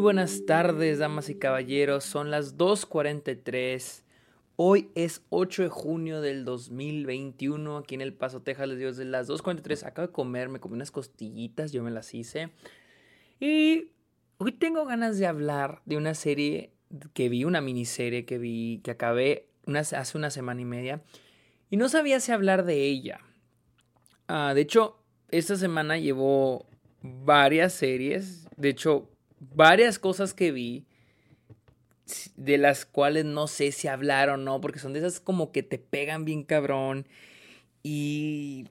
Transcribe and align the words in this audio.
buenas 0.00 0.46
tardes, 0.46 0.98
damas 0.98 1.28
y 1.28 1.34
caballeros. 1.34 2.04
Son 2.04 2.30
las 2.30 2.56
2.43. 2.56 4.02
Hoy 4.56 4.90
es 4.94 5.22
8 5.28 5.64
de 5.64 5.68
junio 5.68 6.20
del 6.22 6.44
2021. 6.44 7.76
Aquí 7.76 7.94
en 7.96 8.00
El 8.00 8.14
Paso, 8.14 8.40
Texas, 8.40 8.68
les 8.68 8.78
digo, 8.78 8.90
desde 8.90 9.04
las 9.04 9.28
2.43. 9.28 9.86
Acabo 9.86 10.08
de 10.08 10.12
comer, 10.12 10.48
me 10.48 10.58
comí 10.58 10.74
unas 10.74 10.90
costillitas, 10.90 11.72
yo 11.72 11.82
me 11.82 11.90
las 11.90 12.14
hice. 12.14 12.50
Y 13.38 13.92
hoy 14.38 14.52
tengo 14.52 14.86
ganas 14.86 15.18
de 15.18 15.26
hablar 15.26 15.82
de 15.84 15.98
una 15.98 16.14
serie 16.14 16.72
que 17.12 17.28
vi, 17.28 17.44
una 17.44 17.60
miniserie 17.60 18.24
que 18.24 18.38
vi, 18.38 18.80
que 18.82 18.92
acabé 18.92 19.48
hace 19.74 20.16
una 20.16 20.30
semana 20.30 20.62
y 20.62 20.64
media. 20.64 21.02
Y 21.68 21.76
no 21.76 21.90
sabía 21.90 22.20
si 22.20 22.32
hablar 22.32 22.64
de 22.64 22.86
ella. 22.86 23.20
Ah, 24.28 24.52
de 24.54 24.62
hecho, 24.62 24.98
esta 25.28 25.56
semana 25.56 25.98
llevo 25.98 26.66
varias 27.02 27.74
series. 27.74 28.48
De 28.56 28.70
hecho, 28.70 29.10
varias 29.40 29.98
cosas 29.98 30.34
que 30.34 30.52
vi 30.52 30.86
de 32.36 32.58
las 32.58 32.86
cuales 32.86 33.24
no 33.24 33.46
sé 33.46 33.72
si 33.72 33.88
hablar 33.88 34.30
o 34.30 34.36
no, 34.36 34.60
porque 34.60 34.78
son 34.78 34.92
de 34.92 35.00
esas 35.00 35.20
como 35.20 35.52
que 35.52 35.62
te 35.62 35.78
pegan 35.78 36.24
bien 36.24 36.42
cabrón 36.42 37.06
y 37.82 38.66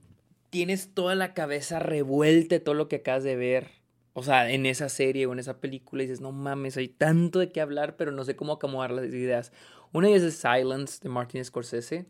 tienes 0.49 0.93
toda 0.93 1.15
la 1.15 1.33
cabeza 1.33 1.79
revuelta 1.79 2.55
de 2.55 2.59
todo 2.59 2.75
lo 2.75 2.87
que 2.87 2.97
acabas 2.97 3.23
de 3.23 3.35
ver. 3.35 3.67
O 4.13 4.23
sea, 4.23 4.51
en 4.51 4.65
esa 4.65 4.89
serie 4.89 5.27
o 5.27 5.33
en 5.33 5.39
esa 5.39 5.59
película 5.59 6.03
y 6.03 6.07
dices, 6.07 6.21
no 6.21 6.31
mames, 6.31 6.77
hay 6.77 6.89
tanto 6.89 7.39
de 7.39 7.51
qué 7.51 7.61
hablar, 7.61 7.95
pero 7.95 8.11
no 8.11 8.25
sé 8.25 8.35
cómo 8.35 8.53
acomodar 8.53 8.91
las 8.91 9.05
ideas. 9.05 9.53
Una 9.93 10.07
de 10.07 10.15
ellas 10.15 10.23
es 10.27 10.35
Silence 10.35 10.99
de 11.01 11.09
Martin 11.09 11.45
Scorsese. 11.45 12.05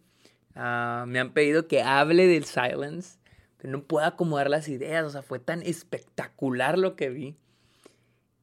Ah, 0.56 1.06
me 1.08 1.20
han 1.20 1.34
pedido 1.34 1.68
que 1.68 1.82
hable 1.82 2.26
del 2.26 2.46
Silence, 2.46 3.20
pero 3.58 3.72
no 3.72 3.84
puedo 3.84 4.06
acomodar 4.06 4.50
las 4.50 4.68
ideas. 4.70 5.06
O 5.06 5.10
sea, 5.10 5.22
fue 5.22 5.40
tan 5.40 5.62
espectacular 5.62 6.78
lo 6.78 6.96
que 6.96 7.10
vi. 7.10 7.36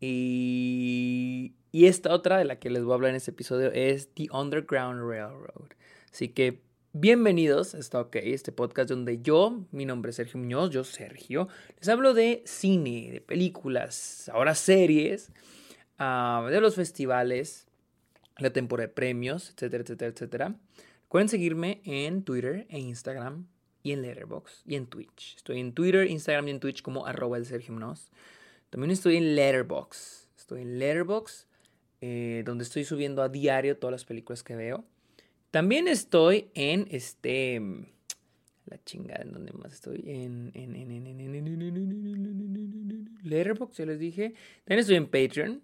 Y, 0.01 1.55
esta 1.73 2.13
otra 2.13 2.39
de 2.39 2.45
la 2.45 2.59
que 2.59 2.71
les 2.71 2.83
voy 2.85 2.93
a 2.93 2.95
hablar 2.95 3.11
en 3.11 3.17
este 3.17 3.31
episodio 3.31 3.71
es 3.73 4.13
The 4.15 4.29
Underground 4.31 5.01
Railroad. 5.09 5.71
Así 6.11 6.29
que 6.29 6.63
bienvenidos 6.93 7.75
Está 7.75 8.01
OK, 8.01 8.17
este 8.17 8.51
podcast 8.51 8.89
donde 8.89 9.21
yo, 9.21 9.65
mi 9.73 9.85
nombre 9.85 10.11
es 10.11 10.17
Sergio 10.17 10.41
Muñoz, 10.41 10.71
yo 10.71 10.85
Sergio, 10.85 11.49
les 11.79 11.89
hablo 11.89 12.15
de 12.15 12.43
cine, 12.47 13.11
de 13.13 13.21
películas, 13.21 14.31
ahora 14.33 14.55
series, 14.55 15.31
uh, 16.01 16.47
de 16.47 16.61
los 16.61 16.75
festivales, 16.75 17.67
la 18.39 18.51
temporada 18.51 18.89
de 18.89 18.95
premios, 18.95 19.51
etcétera, 19.51 19.83
etcétera, 19.83 20.13
etcétera. 20.13 20.55
Pueden 21.09 21.29
seguirme 21.29 21.81
en 21.85 22.23
Twitter 22.23 22.67
e 22.69 22.79
Instagram 22.79 23.47
y 23.83 23.93
en 23.93 24.03
Letterboxd 24.03 24.63
y 24.67 24.75
en 24.77 24.87
Twitch. 24.87 25.37
Estoy 25.37 25.61
en 25.61 25.73
Twitter, 25.73 26.11
Instagram 26.11 26.49
y 26.49 26.51
en 26.53 26.61
Twitch 26.61 26.83
como 26.83 27.07
arroba 27.07 27.37
el 27.37 27.47
Sergio 27.47 27.75
Muñoz. 27.75 28.11
También 28.71 28.91
estoy 28.91 29.17
en 29.17 29.35
Letterbox. 29.35 30.29
Estoy 30.37 30.63
en 30.63 30.79
Letterbox, 30.79 31.49
eh, 32.01 32.43
donde 32.45 32.65
estoy 32.65 32.85
subiendo 32.85 33.23
a 33.23 33.29
diario 33.29 33.79
todas 33.79 33.93
las 33.93 34.05
películas 34.05 34.43
que 34.43 34.57
veo. 34.57 34.85
También 35.51 35.89
estoy 35.89 36.51
en 36.55 36.87
este. 36.91 37.61
La 38.67 38.83
chingada, 38.85 39.23
¿en 39.23 39.33
dónde 39.33 39.53
más 39.53 39.73
estoy? 39.73 40.03
En, 40.07 40.51
en, 40.55 40.75
en, 40.75 41.07
en, 41.07 41.27
Letterboxd, 43.23 43.79
ya 43.79 43.87
les 43.87 43.99
dije. 43.99 44.35
También 44.65 44.81
estoy 44.81 44.97
en 44.97 45.07
Patreon, 45.07 45.63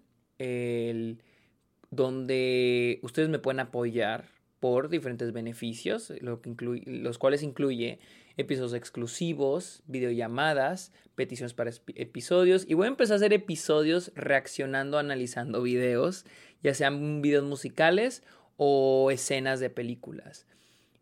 donde 1.91 2.99
ustedes 3.03 3.29
me 3.29 3.39
pueden 3.39 3.59
apoyar 3.59 4.29
por 4.59 4.87
diferentes 4.87 5.33
beneficios, 5.33 6.13
lo 6.21 6.41
que 6.41 6.49
incluye, 6.49 6.83
los 6.85 7.17
cuales 7.17 7.43
incluye 7.43 7.99
episodios 8.37 8.73
exclusivos, 8.73 9.83
videollamadas, 9.87 10.91
peticiones 11.15 11.53
para 11.53 11.71
episodios 11.95 12.65
y 12.67 12.73
voy 12.73 12.85
a 12.85 12.89
empezar 12.89 13.15
a 13.15 13.17
hacer 13.17 13.33
episodios 13.33 14.11
reaccionando, 14.15 14.97
analizando 14.97 15.61
videos, 15.61 16.25
ya 16.61 16.73
sean 16.73 17.21
videos 17.21 17.43
musicales 17.43 18.23
o 18.57 19.11
escenas 19.11 19.59
de 19.59 19.69
películas. 19.69 20.45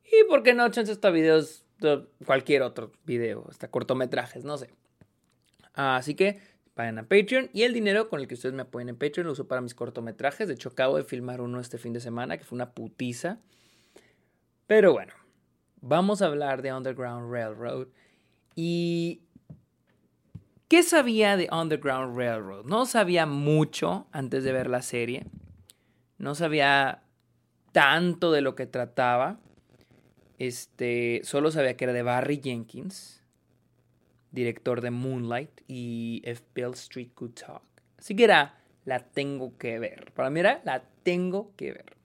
Y 0.06 0.28
por 0.28 0.44
qué 0.44 0.53
no, 0.53 0.70
chance 0.70 0.91
hasta 0.91 1.09
videos, 1.09 1.64
cualquier 2.25 2.64
otro 2.64 2.91
video, 3.06 3.46
hasta 3.50 3.70
cortometrajes, 3.70 4.44
no 4.44 4.58
sé. 4.58 4.70
Así 5.74 6.16
que 6.16 6.40
vayan 6.75 7.00
a 7.00 7.03
Patreon 7.03 7.50
y 7.53 7.64
el 7.64 7.74
dinero 7.74 8.09
con 8.09 8.20
el 8.20 8.28
que 8.28 8.34
ustedes 8.34 8.53
me 8.53 8.64
apoyen 8.64 8.90
en 8.90 8.97
Patreon 8.97 9.28
lo 9.28 9.34
uso 9.34 9.47
para 9.47 9.62
mis 9.62 9.74
cortometrajes. 9.74 10.47
De 10.47 10.56
hecho, 10.56 10.70
acabo 10.70 10.97
de 10.97 11.03
filmar 11.03 11.40
uno 11.40 11.59
este 11.62 11.78
fin 11.78 11.94
de 11.94 12.02
semana 12.02 12.38
que 12.38 12.44
fue 12.44 12.58
una 12.58 12.72
putiza. 12.72 13.40
Pero 14.68 14.94
bueno, 14.94 15.14
vamos 15.81 16.22
a 16.22 16.28
hablar 16.28 16.62
de 16.62 16.74
Underground 16.74 17.31
Railroad. 17.31 17.88
¿Y 18.56 19.22
qué 20.68 20.84
sabía 20.84 21.36
de 21.36 21.50
Underground 21.52 22.18
Railroad? 22.18 22.66
No 22.66 22.86
sabía 22.86 23.25
mucho 23.25 24.08
antes 24.12 24.44
de 24.44 24.53
ver 24.53 24.70
la 24.70 24.81
serie. 24.81 25.25
No 26.18 26.36
sabía 26.36 27.03
tanto 27.72 28.31
de 28.31 28.41
lo 28.41 28.56
que 28.56 28.68
trataba. 28.68 29.40
Este, 30.38 31.22
solo 31.24 31.52
sabía 31.52 31.75
que 31.78 31.86
era 31.86 31.94
de 31.94 32.03
Barry 32.03 32.41
Jenkins, 32.44 33.24
director 34.31 34.81
de 34.81 34.91
Moonlight 34.91 35.62
y 35.68 36.24
If 36.25 36.41
Bill 36.56 36.74
Street 36.74 37.12
Could 37.14 37.34
Talk. 37.34 37.64
Así 37.97 38.16
que 38.16 38.24
era, 38.24 38.59
la 38.86 39.00
tengo 39.00 39.58
que 39.58 39.78
ver. 39.78 40.12
Para 40.14 40.30
mí 40.31 40.40
era, 40.40 40.62
la 40.64 40.84
tengo 41.03 41.52
que 41.56 41.74
ver. 41.74 42.00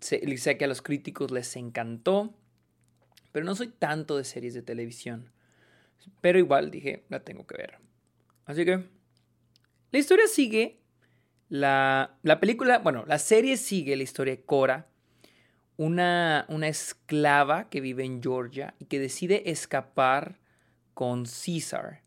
Sé 0.00 0.58
que 0.58 0.64
a 0.64 0.68
los 0.68 0.82
críticos 0.82 1.30
les 1.30 1.56
encantó. 1.56 2.34
Pero 3.32 3.44
no 3.46 3.54
soy 3.54 3.68
tanto 3.68 4.16
de 4.16 4.24
series 4.24 4.54
de 4.54 4.62
televisión. 4.62 5.30
Pero 6.20 6.38
igual 6.38 6.70
dije, 6.70 7.04
la 7.08 7.20
tengo 7.20 7.46
que 7.46 7.56
ver. 7.56 7.78
Así 8.44 8.64
que 8.64 8.84
la 9.90 9.98
historia 9.98 10.26
sigue. 10.26 10.78
La, 11.48 12.16
la 12.22 12.38
película, 12.38 12.78
bueno, 12.78 13.04
la 13.08 13.18
serie 13.18 13.56
sigue 13.56 13.96
la 13.96 14.04
historia 14.04 14.36
de 14.36 14.42
Cora, 14.42 14.86
una, 15.76 16.46
una 16.48 16.68
esclava 16.68 17.68
que 17.68 17.80
vive 17.80 18.04
en 18.04 18.22
Georgia 18.22 18.74
y 18.78 18.84
que 18.84 19.00
decide 19.00 19.50
escapar 19.50 20.38
con 20.94 21.26
César, 21.26 22.02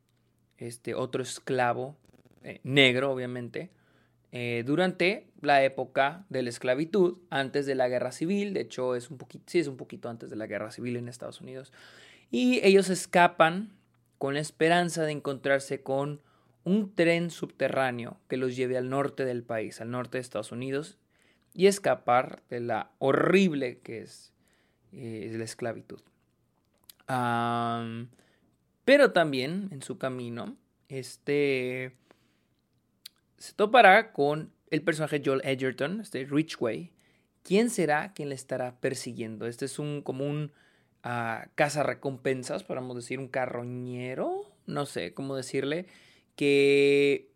este 0.58 0.96
otro 0.96 1.24
esclavo 1.24 1.98
eh, 2.44 2.62
negro, 2.64 3.12
obviamente, 3.12 3.72
eh, 4.36 4.64
durante 4.66 5.28
la 5.42 5.64
época 5.64 6.26
de 6.30 6.42
la 6.42 6.50
esclavitud, 6.50 7.20
antes 7.30 7.68
de 7.68 7.76
la 7.76 7.88
guerra 7.88 8.12
civil, 8.12 8.56
de 8.56 8.62
hecho 8.62 8.96
es 8.96 9.12
un 9.12 9.20
poquito, 9.20 9.44
sí 9.46 9.60
es 9.60 9.68
un 9.68 9.78
poquito 9.78 10.10
antes 10.10 10.32
de 10.32 10.36
la 10.36 10.48
guerra 10.48 10.72
civil 10.72 10.96
en 10.96 11.08
Estados 11.08 11.40
Unidos, 11.40 11.72
y 12.32 12.60
ellos 12.66 12.90
escapan 12.90 13.74
con 14.18 14.34
la 14.34 14.40
esperanza 14.40 15.04
de 15.04 15.12
encontrarse 15.12 15.84
con 15.84 16.20
un 16.64 16.96
tren 16.96 17.30
subterráneo 17.30 18.18
que 18.28 18.38
los 18.38 18.56
lleve 18.56 18.76
al 18.76 18.90
norte 18.90 19.24
del 19.24 19.44
país, 19.44 19.82
al 19.82 19.92
norte 19.92 20.18
de 20.18 20.24
Estados 20.24 20.52
Unidos, 20.52 20.98
y 21.54 21.68
escapar 21.68 22.42
de 22.50 22.60
la 22.60 22.90
horrible 22.98 23.82
que 23.84 24.02
es, 24.02 24.34
eh, 24.94 25.32
la 25.38 25.44
esclavitud. 25.44 26.02
pero 28.86 29.12
también 29.12 29.70
en 29.72 29.84
su 29.84 30.00
camino, 30.00 30.58
este 30.90 31.96
se 33.44 33.52
topará 33.52 34.14
con 34.14 34.54
el 34.72 34.84
personaje 34.84 35.22
Joel 35.24 35.42
Edgerton, 35.44 36.00
este 36.00 36.24
Richway. 36.24 36.94
¿Quién 37.44 37.70
será 37.70 38.14
quien 38.14 38.30
le 38.30 38.36
estará 38.36 38.80
persiguiendo? 38.80 39.48
Este 39.48 39.66
es 39.66 39.80
un 39.80 40.02
como 40.02 40.26
un 40.26 40.54
uh, 41.04 41.84
recompensas, 41.84 42.64
podemos 42.64 42.96
decir, 42.96 43.20
un 43.20 43.28
carroñero, 43.28 44.50
no 44.66 44.86
sé 44.86 45.14
cómo 45.14 45.36
decirle, 45.36 45.88
que 46.38 47.34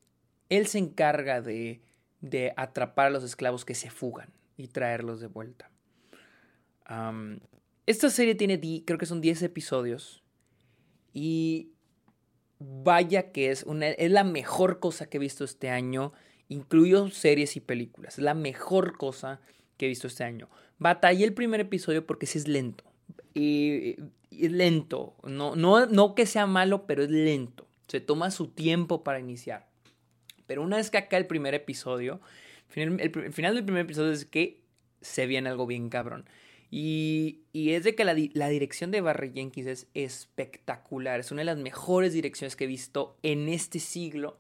él 0.47 0.67
se 0.67 0.77
encarga 0.77 1.41
de, 1.41 1.81
de 2.21 2.53
atrapar 2.55 3.07
a 3.07 3.09
los 3.09 3.25
esclavos 3.25 3.65
que 3.65 3.75
se 3.75 3.89
fugan 3.89 4.31
y 4.55 4.69
traerlos 4.69 5.19
de 5.19 5.27
vuelta. 5.27 5.69
esta 7.85 8.09
serie 8.09 8.35
tiene, 8.35 8.61
creo 8.85 8.97
que 8.97 9.05
son 9.05 9.19
10 9.19 9.41
episodios. 9.41 10.23
Y 11.13 11.73
vaya 12.59 13.31
que 13.31 13.51
es, 13.51 13.63
una, 13.63 13.87
es 13.87 14.11
la 14.11 14.23
mejor 14.23 14.79
cosa 14.79 15.07
que 15.07 15.17
he 15.17 15.19
visto 15.19 15.43
este 15.43 15.69
año. 15.69 16.13
Incluyo 16.49 17.09
series 17.09 17.55
y 17.55 17.59
películas. 17.59 18.17
Es 18.17 18.23
la 18.23 18.33
mejor 18.33 18.97
cosa 18.97 19.41
que 19.77 19.85
he 19.85 19.89
visto 19.89 20.07
este 20.07 20.23
año. 20.23 20.49
Batallé 20.79 21.25
el 21.25 21.33
primer 21.33 21.59
episodio 21.59 22.05
porque 22.05 22.25
sí 22.25 22.37
es 22.37 22.47
lento. 22.47 22.83
Y, 23.33 23.95
es 24.31 24.51
lento. 24.51 25.15
No, 25.23 25.55
no, 25.55 25.85
no 25.85 26.15
que 26.15 26.25
sea 26.25 26.45
malo, 26.45 26.85
pero 26.85 27.03
es 27.03 27.09
lento. 27.09 27.67
Se 27.87 27.99
toma 27.99 28.31
su 28.31 28.47
tiempo 28.47 29.03
para 29.03 29.19
iniciar. 29.19 29.67
Pero 30.45 30.63
una 30.63 30.77
vez 30.77 30.89
que 30.89 30.97
acá 30.97 31.17
el 31.17 31.27
primer 31.27 31.53
episodio, 31.53 32.21
el 32.75 33.33
final 33.33 33.55
del 33.55 33.65
primer 33.65 33.83
episodio 33.83 34.11
es 34.11 34.25
que 34.25 34.61
se 35.01 35.25
viene 35.25 35.49
algo 35.49 35.65
bien 35.65 35.89
cabrón. 35.89 36.25
Y, 36.69 37.43
es 37.53 37.83
de 37.83 37.95
que 37.95 38.03
la, 38.03 38.13
dirección 38.13 38.91
de 38.91 39.01
Barry 39.01 39.31
Jenkins 39.33 39.67
es 39.67 39.87
espectacular. 39.93 41.19
Es 41.19 41.31
una 41.31 41.41
de 41.41 41.45
las 41.45 41.57
mejores 41.57 42.13
direcciones 42.13 42.55
que 42.55 42.65
he 42.65 42.67
visto 42.67 43.17
en 43.23 43.47
este 43.49 43.79
siglo. 43.79 44.39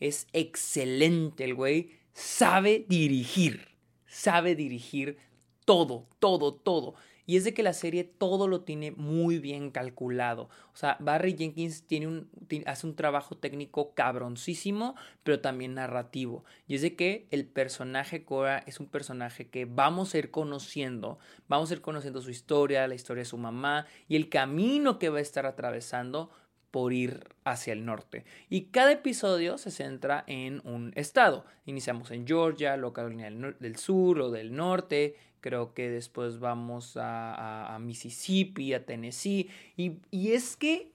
Es 0.00 0.26
excelente 0.32 1.44
el 1.44 1.54
güey. 1.54 1.90
Sabe 2.12 2.86
dirigir. 2.88 3.68
Sabe 4.06 4.54
dirigir 4.54 5.18
todo, 5.64 6.06
todo, 6.18 6.54
todo. 6.54 6.94
Y 7.28 7.36
es 7.36 7.44
de 7.44 7.52
que 7.52 7.62
la 7.62 7.74
serie 7.74 8.04
todo 8.04 8.48
lo 8.48 8.62
tiene 8.62 8.90
muy 8.92 9.38
bien 9.38 9.70
calculado. 9.70 10.44
O 10.72 10.76
sea, 10.76 10.96
Barry 10.98 11.36
Jenkins 11.36 11.82
tiene 11.82 12.06
un, 12.06 12.30
hace 12.64 12.86
un 12.86 12.96
trabajo 12.96 13.36
técnico 13.36 13.92
cabroncísimo, 13.92 14.94
pero 15.24 15.38
también 15.38 15.74
narrativo. 15.74 16.46
Y 16.66 16.76
es 16.76 16.80
de 16.80 16.96
que 16.96 17.26
el 17.30 17.44
personaje 17.44 18.24
Cora 18.24 18.64
es 18.66 18.80
un 18.80 18.86
personaje 18.86 19.46
que 19.48 19.66
vamos 19.66 20.14
a 20.14 20.18
ir 20.18 20.30
conociendo, 20.30 21.18
vamos 21.48 21.70
a 21.70 21.74
ir 21.74 21.82
conociendo 21.82 22.22
su 22.22 22.30
historia, 22.30 22.88
la 22.88 22.94
historia 22.94 23.24
de 23.24 23.28
su 23.28 23.36
mamá 23.36 23.84
y 24.08 24.16
el 24.16 24.30
camino 24.30 24.98
que 24.98 25.10
va 25.10 25.18
a 25.18 25.20
estar 25.20 25.44
atravesando 25.44 26.30
por 26.70 26.92
ir 26.92 27.26
hacia 27.44 27.72
el 27.72 27.84
norte. 27.84 28.24
Y 28.48 28.66
cada 28.66 28.92
episodio 28.92 29.58
se 29.58 29.70
centra 29.70 30.24
en 30.26 30.60
un 30.64 30.92
estado. 30.96 31.44
Iniciamos 31.64 32.10
en 32.10 32.26
Georgia, 32.26 32.76
luego 32.76 32.92
Carolina 32.92 33.30
del, 33.30 33.76
Sur 33.76 34.20
o 34.20 34.30
del 34.30 34.54
Norte. 34.54 35.16
Creo 35.40 35.74
que 35.74 35.90
después 35.90 36.38
vamos 36.38 36.96
a, 37.00 37.76
Mississippi, 37.80 38.74
a 38.74 38.84
Tennessee. 38.84 39.48
Y, 39.76 39.98
es 40.32 40.56
que 40.56 40.92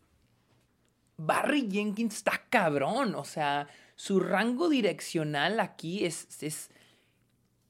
Barry 1.17 1.69
Jenkins 1.71 2.15
está 2.15 2.43
cabrón. 2.49 3.15
O 3.15 3.25
sea, 3.25 3.67
su 3.95 4.19
rango 4.19 4.69
direccional 4.69 5.59
aquí 5.59 6.05
es, 6.05 6.41
es, 6.41 6.69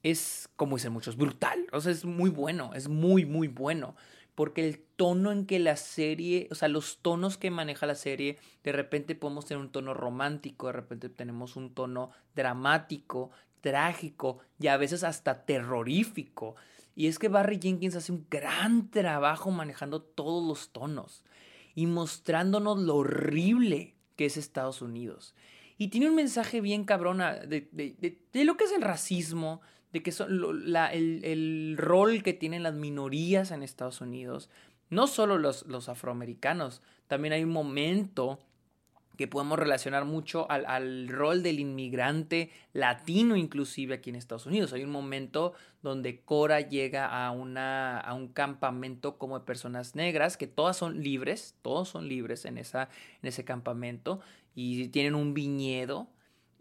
es 0.01 0.49
como 0.55 0.77
dicen 0.77 0.93
muchos, 0.93 1.17
brutal. 1.17 1.67
O 1.71 1.81
sea, 1.81 1.91
es 1.91 2.05
muy 2.05 2.29
bueno, 2.29 2.73
es 2.73 2.87
muy, 2.87 3.25
muy 3.25 3.47
bueno 3.47 3.95
porque 4.35 4.67
el 4.67 4.79
tono 4.95 5.31
en 5.31 5.45
que 5.45 5.59
la 5.59 5.75
serie, 5.75 6.47
o 6.51 6.55
sea, 6.55 6.67
los 6.67 6.99
tonos 7.01 7.37
que 7.37 7.51
maneja 7.51 7.85
la 7.85 7.95
serie, 7.95 8.37
de 8.63 8.71
repente 8.71 9.15
podemos 9.15 9.45
tener 9.45 9.61
un 9.61 9.71
tono 9.71 9.93
romántico, 9.93 10.67
de 10.67 10.73
repente 10.73 11.09
tenemos 11.09 11.55
un 11.55 11.73
tono 11.73 12.11
dramático, 12.35 13.31
trágico 13.63 14.39
y 14.60 14.68
a 14.68 14.77
veces 14.77 15.04
hasta 15.04 15.45
terrorífico. 15.45 16.56
Y 16.95 17.07
es 17.07 17.18
que 17.18 17.30
Barry 17.30 17.60
Jenkins 17.60 17.95
hace 17.95 18.12
un 18.12 18.27
gran 18.30 18.92
trabajo 18.92 19.50
manejando 19.50 20.04
todos 20.04 20.45
los 20.45 20.71
tonos 20.71 21.24
y 21.74 21.88
mostrándonos 21.88 22.77
lo 22.77 22.98
horrible 22.98 23.95
que 24.15 24.25
es 24.25 24.38
Estados 24.38 24.83
Unidos. 24.83 25.33
Y 25.80 25.88
tiene 25.88 26.10
un 26.10 26.15
mensaje 26.15 26.62
bien 26.62 26.83
cabrona 26.83 27.33
de, 27.33 27.62
de 27.71 28.45
lo 28.45 28.57
que 28.57 28.65
es 28.65 28.71
el 28.71 28.83
racismo, 28.83 29.62
de 29.94 30.01
que 30.01 30.12
son 30.12 30.71
la, 30.71 30.92
el, 30.92 31.75
rol 31.77 32.24
que 32.24 32.33
tienen 32.33 32.63
las 32.63 32.74
minorías 32.74 33.51
en 33.51 33.62
Estados 33.62 34.01
Unidos, 34.01 34.50
no 34.89 35.07
solo 35.07 35.38
los, 35.38 35.66
los 35.68 35.88
afroamericanos, 35.88 36.81
también 37.07 37.33
hay 37.33 37.44
un 37.44 37.51
momento 37.51 38.39
que 39.18 39.27
podemos 39.27 39.60
relacionar 39.60 40.06
mucho 40.06 40.50
al, 40.50 40.65
al, 40.65 41.07
rol 41.07 41.44
del 41.44 41.60
inmigrante 41.60 42.51
latino 42.74 43.36
inclusive 43.36 43.95
aquí 43.95 44.10
en 44.10 44.15
Estados 44.15 44.45
Unidos. 44.45 44.74
Hay 44.74 44.83
un 44.83 44.92
momento 44.92 45.54
donde 45.83 46.21
Cora 46.21 46.62
llega 46.62 47.06
a, 47.06 47.31
una, 47.31 48.00
a 48.00 48.13
un 48.13 48.30
campamento 48.30 49.18
como 49.18 49.38
de 49.38 49.45
personas 49.45 49.95
negras, 49.95 50.38
que 50.38 50.48
todas 50.48 50.77
son 50.77 51.01
libres, 51.04 51.56
todos 51.62 51.89
son 51.89 52.07
libres 52.07 52.45
en, 52.45 52.57
esa, 52.57 52.89
en 53.21 53.30
ese 53.30 53.45
campamento, 53.45 54.21
y 54.56 54.88
tienen 54.88 55.13
un 55.13 55.33
viñedo 55.33 56.07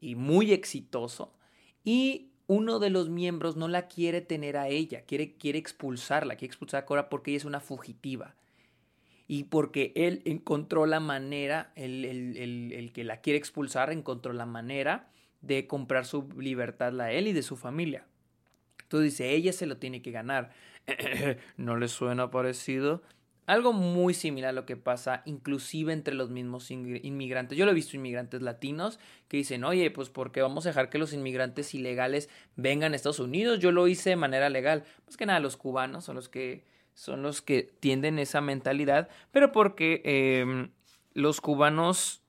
y 0.01 0.15
muy 0.15 0.53
exitoso. 0.53 1.33
Y 1.85 2.33
uno 2.49 2.79
de 2.81 2.91
los 2.91 3.09
miembros 3.09 3.57
no 3.57 3.69
la 3.69 3.89
quiere 3.89 4.21
tener 4.21 4.57
a 4.57 4.69
ella, 4.69 5.03
quiere, 5.07 5.37
quiere 5.37 5.59
expulsarla, 5.59 6.37
quiere 6.37 6.51
expulsar 6.51 6.83
a 6.83 6.87
Cora 6.87 7.09
porque 7.09 7.31
ella 7.31 7.39
es 7.39 7.45
una 7.45 7.61
fugitiva. 7.61 8.35
Y 9.29 9.45
porque 9.45 9.93
él 9.95 10.23
encontró 10.25 10.87
la 10.87 11.01
manera, 11.01 11.73
el, 11.75 12.05
el, 12.05 12.93
que 12.93 13.05
la 13.05 13.21
quiere 13.21 13.39
expulsar, 13.39 13.93
encontró 13.93 14.33
la 14.33 14.47
manera 14.47 15.09
de 15.41 15.67
comprar 15.67 16.05
su 16.05 16.29
libertad 16.39 17.01
a 17.01 17.13
él 17.13 17.29
y 17.29 17.33
de 17.33 17.43
su 17.43 17.57
familia. 17.57 18.07
Entonces 18.83 19.13
dice, 19.13 19.31
ella 19.31 19.53
se 19.53 19.67
lo 19.67 19.79
tiene 19.79 20.03
que 20.03 20.11
ganar. 20.11 20.53
¿No 21.57 21.77
le 21.77 21.89
suena 21.89 22.31
parecido? 22.31 23.03
Algo 23.47 23.73
muy 23.73 24.15
similar 24.15 24.51
a 24.51 24.53
lo 24.53 24.67
que 24.67 24.77
pasa 24.77 25.23
inclusive 25.25 25.93
entre 25.93 26.15
los 26.15 26.31
mismos 26.31 26.71
inmigrantes. 26.71 27.59
Yo 27.59 27.65
lo 27.65 27.73
he 27.73 27.75
visto 27.75 27.97
inmigrantes 27.97 28.41
latinos 28.41 29.01
que 29.27 29.39
dicen, 29.39 29.65
oye, 29.65 29.91
pues 29.91 30.11
porque 30.11 30.43
vamos 30.43 30.65
a 30.65 30.69
dejar 30.69 30.91
que 30.91 30.99
los 30.99 31.13
inmigrantes 31.13 31.75
ilegales 31.75 32.29
vengan 32.55 32.93
a 32.93 32.97
Estados 32.97 33.19
Unidos. 33.19 33.59
Yo 33.59 33.73
lo 33.73 33.89
hice 33.89 34.11
de 34.11 34.17
manera 34.17 34.49
legal. 34.49 34.85
Más 35.07 35.17
que 35.17 35.27
nada 35.27 35.41
los 35.41 35.57
cubanos 35.57 36.05
son 36.05 36.15
los 36.15 36.29
que 36.29 36.65
son 36.95 37.23
los 37.23 37.43
que 37.43 37.63
tienden 37.81 38.19
esa 38.19 38.41
mentalidad, 38.41 39.09
pero 39.31 39.53
porque 39.53 40.03
em, 40.05 40.71
los 41.15 41.41
cubanos 41.41 42.23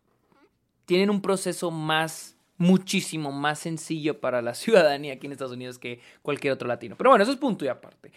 tienen 0.85 1.09
un 1.09 1.21
proceso 1.21 1.71
más 1.71 2.37
muchísimo 2.57 3.31
más 3.31 3.59
sencillo 3.59 4.19
para 4.19 4.41
la 4.41 4.53
ciudadanía 4.55 5.13
aquí 5.13 5.25
en 5.25 5.33
Estados 5.33 5.53
Unidos 5.53 5.79
que 5.79 5.99
cualquier 6.21 6.53
otro 6.53 6.67
latino. 6.67 6.95
Pero 6.97 7.09
bueno, 7.09 7.23
eso 7.23 7.31
es 7.31 7.37
punto 7.37 7.65
y 7.65 7.67
aparte. 7.67 8.11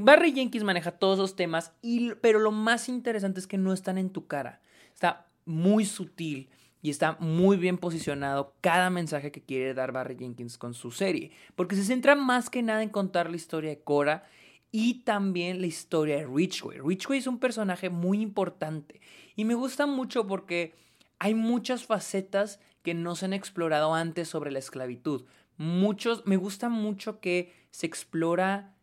Barry 0.00 0.32
Jenkins 0.32 0.64
maneja 0.64 0.92
todos 0.92 1.18
los 1.18 1.36
temas, 1.36 1.72
y, 1.82 2.14
pero 2.20 2.38
lo 2.38 2.52
más 2.52 2.88
interesante 2.88 3.40
es 3.40 3.46
que 3.46 3.58
no 3.58 3.72
están 3.72 3.98
en 3.98 4.10
tu 4.10 4.26
cara. 4.26 4.60
Está 4.94 5.26
muy 5.44 5.84
sutil 5.84 6.48
y 6.80 6.90
está 6.90 7.16
muy 7.18 7.56
bien 7.56 7.78
posicionado 7.78 8.54
cada 8.60 8.88
mensaje 8.90 9.32
que 9.32 9.42
quiere 9.42 9.74
dar 9.74 9.92
Barry 9.92 10.16
Jenkins 10.16 10.58
con 10.58 10.74
su 10.74 10.90
serie, 10.90 11.32
porque 11.56 11.74
se 11.74 11.84
centra 11.84 12.14
más 12.14 12.50
que 12.50 12.62
nada 12.62 12.82
en 12.82 12.90
contar 12.90 13.30
la 13.30 13.36
historia 13.36 13.70
de 13.70 13.80
Cora 13.80 14.28
y 14.70 15.02
también 15.04 15.60
la 15.60 15.66
historia 15.66 16.16
de 16.16 16.26
Richway. 16.26 16.78
Richway 16.78 17.18
es 17.18 17.26
un 17.26 17.38
personaje 17.38 17.90
muy 17.90 18.20
importante 18.20 19.00
y 19.34 19.44
me 19.44 19.54
gusta 19.54 19.86
mucho 19.86 20.26
porque 20.26 20.74
hay 21.18 21.34
muchas 21.34 21.84
facetas 21.84 22.60
que 22.82 22.94
no 22.94 23.16
se 23.16 23.26
han 23.26 23.32
explorado 23.32 23.94
antes 23.94 24.28
sobre 24.28 24.50
la 24.50 24.58
esclavitud. 24.58 25.24
Muchos, 25.56 26.26
me 26.26 26.36
gusta 26.36 26.68
mucho 26.68 27.20
que 27.20 27.52
se 27.70 27.86
explora 27.86 28.74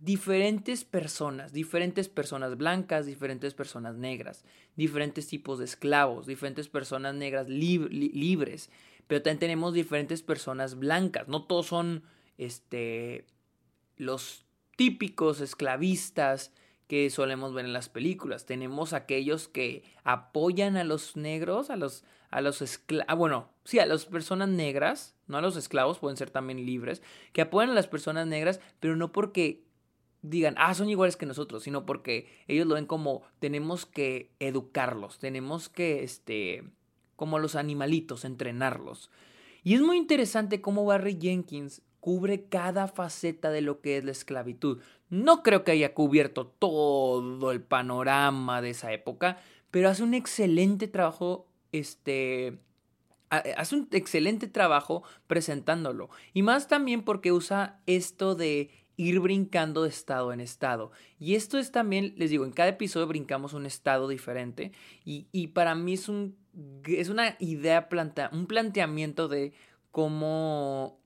diferentes 0.00 0.84
personas, 0.84 1.52
diferentes 1.52 2.08
personas 2.08 2.56
blancas, 2.56 3.06
diferentes 3.06 3.54
personas 3.54 3.96
negras, 3.96 4.44
diferentes 4.74 5.26
tipos 5.26 5.58
de 5.58 5.66
esclavos, 5.66 6.26
diferentes 6.26 6.68
personas 6.68 7.14
negras 7.14 7.48
libres, 7.48 8.70
pero 9.06 9.22
también 9.22 9.38
tenemos 9.38 9.74
diferentes 9.74 10.22
personas 10.22 10.78
blancas. 10.78 11.28
No 11.28 11.44
todos 11.44 11.66
son 11.66 12.02
este, 12.38 13.26
los 13.96 14.46
típicos 14.80 15.42
esclavistas 15.42 16.54
que 16.86 17.10
solemos 17.10 17.52
ver 17.52 17.66
en 17.66 17.74
las 17.74 17.90
películas. 17.90 18.46
Tenemos 18.46 18.94
aquellos 18.94 19.46
que 19.46 19.84
apoyan 20.04 20.78
a 20.78 20.84
los 20.84 21.16
negros, 21.16 21.68
a 21.68 21.76
los, 21.76 22.02
a 22.30 22.40
los 22.40 22.62
esclavos, 22.62 23.04
ah, 23.06 23.14
bueno, 23.14 23.50
sí, 23.66 23.78
a 23.78 23.84
las 23.84 24.06
personas 24.06 24.48
negras, 24.48 25.14
no 25.26 25.36
a 25.36 25.42
los 25.42 25.58
esclavos, 25.58 25.98
pueden 25.98 26.16
ser 26.16 26.30
también 26.30 26.64
libres, 26.64 27.02
que 27.34 27.42
apoyan 27.42 27.68
a 27.68 27.74
las 27.74 27.88
personas 27.88 28.26
negras, 28.26 28.58
pero 28.80 28.96
no 28.96 29.12
porque 29.12 29.66
digan, 30.22 30.54
ah, 30.56 30.72
son 30.72 30.88
iguales 30.88 31.18
que 31.18 31.26
nosotros, 31.26 31.62
sino 31.62 31.84
porque 31.84 32.30
ellos 32.48 32.66
lo 32.66 32.76
ven 32.76 32.86
como 32.86 33.20
tenemos 33.38 33.84
que 33.84 34.30
educarlos, 34.40 35.18
tenemos 35.18 35.68
que, 35.68 36.02
este, 36.04 36.64
como 37.16 37.38
los 37.38 37.54
animalitos, 37.54 38.24
entrenarlos. 38.24 39.10
Y 39.62 39.74
es 39.74 39.82
muy 39.82 39.98
interesante 39.98 40.62
cómo 40.62 40.86
Barry 40.86 41.18
Jenkins 41.20 41.82
cubre 42.00 42.44
cada 42.44 42.88
faceta 42.88 43.50
de 43.50 43.60
lo 43.60 43.80
que 43.80 43.98
es 43.98 44.04
la 44.04 44.10
esclavitud. 44.10 44.80
No 45.08 45.42
creo 45.42 45.64
que 45.64 45.72
haya 45.72 45.94
cubierto 45.94 46.46
todo 46.46 47.52
el 47.52 47.62
panorama 47.62 48.62
de 48.62 48.70
esa 48.70 48.92
época, 48.92 49.38
pero 49.70 49.88
hace 49.88 50.02
un 50.02 50.14
excelente 50.14 50.88
trabajo, 50.88 51.46
este, 51.72 52.58
hace 53.30 53.76
un 53.76 53.88
excelente 53.92 54.48
trabajo 54.48 55.02
presentándolo. 55.26 56.10
Y 56.32 56.42
más 56.42 56.68
también 56.68 57.02
porque 57.02 57.32
usa 57.32 57.80
esto 57.86 58.34
de 58.34 58.70
ir 58.96 59.18
brincando 59.20 59.84
de 59.84 59.88
estado 59.88 60.32
en 60.32 60.40
estado. 60.40 60.92
Y 61.18 61.34
esto 61.34 61.58
es 61.58 61.72
también, 61.72 62.12
les 62.16 62.30
digo, 62.30 62.44
en 62.44 62.52
cada 62.52 62.68
episodio 62.68 63.06
brincamos 63.06 63.54
un 63.54 63.64
estado 63.64 64.08
diferente. 64.08 64.72
Y, 65.04 65.26
y 65.32 65.48
para 65.48 65.74
mí 65.74 65.94
es, 65.94 66.08
un, 66.08 66.36
es 66.84 67.08
una 67.08 67.36
idea, 67.38 67.88
planta, 67.88 68.28
un 68.32 68.46
planteamiento 68.46 69.28
de 69.28 69.54
cómo 69.90 70.99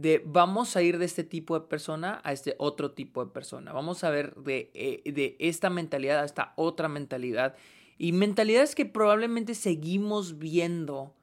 de 0.00 0.22
vamos 0.24 0.76
a 0.76 0.82
ir 0.82 0.98
de 0.98 1.04
este 1.04 1.24
tipo 1.24 1.58
de 1.58 1.66
persona 1.66 2.20
a 2.24 2.32
este 2.32 2.54
otro 2.58 2.92
tipo 2.92 3.24
de 3.24 3.30
persona. 3.30 3.72
Vamos 3.72 4.02
a 4.02 4.10
ver 4.10 4.34
de, 4.36 4.70
eh, 4.74 5.12
de 5.12 5.36
esta 5.38 5.68
mentalidad 5.68 6.20
a 6.20 6.24
esta 6.24 6.54
otra 6.56 6.88
mentalidad. 6.88 7.54
Y 7.98 8.12
mentalidades 8.12 8.74
que 8.74 8.86
probablemente 8.86 9.54
seguimos 9.54 10.38
viendo 10.38 11.14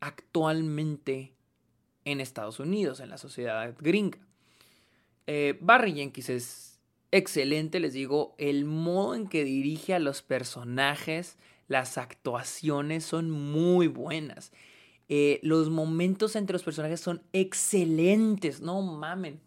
actualmente 0.00 1.34
en 2.04 2.20
Estados 2.20 2.58
Unidos, 2.58 3.00
en 3.00 3.10
la 3.10 3.18
sociedad 3.18 3.74
gringa. 3.78 4.18
Eh, 5.26 5.58
Barry 5.60 5.92
Jenkins 5.92 6.30
es 6.30 6.80
excelente, 7.10 7.80
les 7.80 7.92
digo, 7.92 8.34
el 8.38 8.64
modo 8.64 9.14
en 9.14 9.28
que 9.28 9.44
dirige 9.44 9.94
a 9.94 9.98
los 9.98 10.22
personajes, 10.22 11.36
las 11.68 11.98
actuaciones 11.98 13.04
son 13.04 13.30
muy 13.30 13.86
buenas. 13.86 14.52
Eh, 15.08 15.40
los 15.42 15.70
momentos 15.70 16.36
entre 16.36 16.54
los 16.54 16.62
personajes 16.62 17.00
son 17.00 17.22
excelentes, 17.32 18.60
no 18.60 18.82
mamen. 18.82 19.40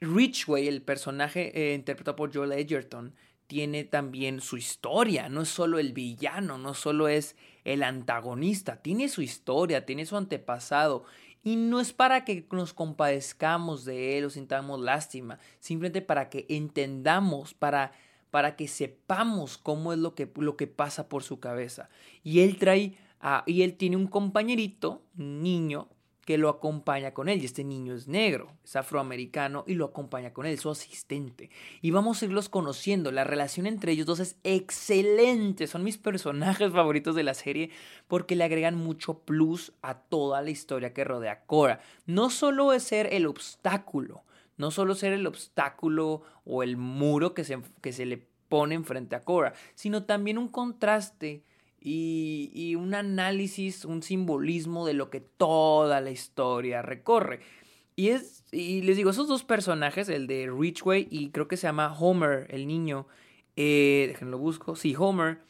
Richway, 0.00 0.68
el 0.68 0.82
personaje 0.82 1.52
eh, 1.54 1.74
interpretado 1.74 2.16
por 2.16 2.34
Joel 2.34 2.52
Edgerton, 2.52 3.14
tiene 3.46 3.84
también 3.84 4.40
su 4.40 4.58
historia, 4.58 5.28
no 5.28 5.42
es 5.42 5.48
solo 5.48 5.78
el 5.78 5.92
villano, 5.92 6.58
no 6.58 6.74
solo 6.74 7.08
es 7.08 7.34
el 7.64 7.82
antagonista, 7.82 8.82
tiene 8.82 9.08
su 9.08 9.22
historia, 9.22 9.86
tiene 9.86 10.06
su 10.06 10.16
antepasado. 10.16 11.04
Y 11.42 11.56
no 11.56 11.80
es 11.80 11.92
para 11.92 12.24
que 12.24 12.46
nos 12.50 12.74
compadezcamos 12.74 13.84
de 13.84 14.18
él 14.18 14.26
o 14.26 14.30
sintamos 14.30 14.80
lástima, 14.80 15.38
simplemente 15.60 16.02
para 16.02 16.28
que 16.28 16.44
entendamos, 16.50 17.54
para, 17.54 17.92
para 18.30 18.54
que 18.54 18.68
sepamos 18.68 19.56
cómo 19.56 19.94
es 19.94 19.98
lo 19.98 20.14
que, 20.14 20.30
lo 20.36 20.56
que 20.56 20.66
pasa 20.66 21.08
por 21.08 21.22
su 21.22 21.40
cabeza. 21.40 21.88
Y 22.22 22.40
él 22.40 22.58
trae, 22.58 22.98
y 23.46 23.62
él 23.62 23.76
tiene 23.76 23.96
un 23.96 24.06
compañerito, 24.06 25.02
niño, 25.14 25.88
que 26.28 26.36
lo 26.36 26.50
acompaña 26.50 27.14
con 27.14 27.30
él. 27.30 27.40
Y 27.40 27.46
este 27.46 27.64
niño 27.64 27.94
es 27.94 28.06
negro, 28.06 28.52
es 28.62 28.76
afroamericano 28.76 29.64
y 29.66 29.72
lo 29.72 29.86
acompaña 29.86 30.34
con 30.34 30.44
él, 30.44 30.58
su 30.58 30.68
asistente. 30.68 31.48
Y 31.80 31.90
vamos 31.90 32.20
a 32.20 32.26
irlos 32.26 32.50
conociendo. 32.50 33.10
La 33.10 33.24
relación 33.24 33.66
entre 33.66 33.92
ellos 33.92 34.04
dos 34.04 34.20
es 34.20 34.36
excelente. 34.44 35.66
Son 35.66 35.82
mis 35.82 35.96
personajes 35.96 36.70
favoritos 36.74 37.14
de 37.14 37.22
la 37.22 37.32
serie 37.32 37.70
porque 38.08 38.36
le 38.36 38.44
agregan 38.44 38.74
mucho 38.74 39.20
plus 39.20 39.72
a 39.80 40.00
toda 40.00 40.42
la 40.42 40.50
historia 40.50 40.92
que 40.92 41.02
rodea 41.02 41.32
a 41.32 41.40
Cora. 41.46 41.80
No 42.04 42.28
solo 42.28 42.74
es 42.74 42.82
ser 42.82 43.08
el 43.14 43.26
obstáculo, 43.26 44.22
no 44.58 44.70
solo 44.70 44.94
ser 44.94 45.14
el 45.14 45.26
obstáculo 45.26 46.20
o 46.44 46.62
el 46.62 46.76
muro 46.76 47.32
que 47.32 47.44
se, 47.44 47.58
que 47.80 47.94
se 47.94 48.04
le 48.04 48.28
pone 48.50 48.74
enfrente 48.74 49.16
a 49.16 49.24
Cora, 49.24 49.54
sino 49.74 50.04
también 50.04 50.36
un 50.36 50.48
contraste 50.48 51.42
y, 51.80 52.74
un 52.76 52.94
análisis, 52.94 53.84
un 53.84 54.02
simbolismo 54.02 54.86
de 54.86 54.94
lo 54.94 55.10
que 55.10 55.20
toda 55.20 56.00
la 56.00 56.10
historia 56.10 56.82
recorre. 56.82 57.40
Y, 57.96 58.08
es, 58.10 58.44
y 58.52 58.82
les 58.82 58.96
digo, 58.96 59.10
esos 59.10 59.28
dos 59.28 59.44
personajes, 59.44 60.08
el 60.08 60.26
de 60.26 60.50
Richway 60.50 61.08
y 61.10 61.30
creo 61.30 61.48
que 61.48 61.56
se 61.56 61.66
llama 61.66 61.96
Homer, 61.98 62.46
el 62.50 62.66
niño, 62.66 63.06
eh, 63.56 64.06
déjenlo 64.08 64.38
busco, 64.38 64.76
sí, 64.76 64.94
Homer, 64.96 65.40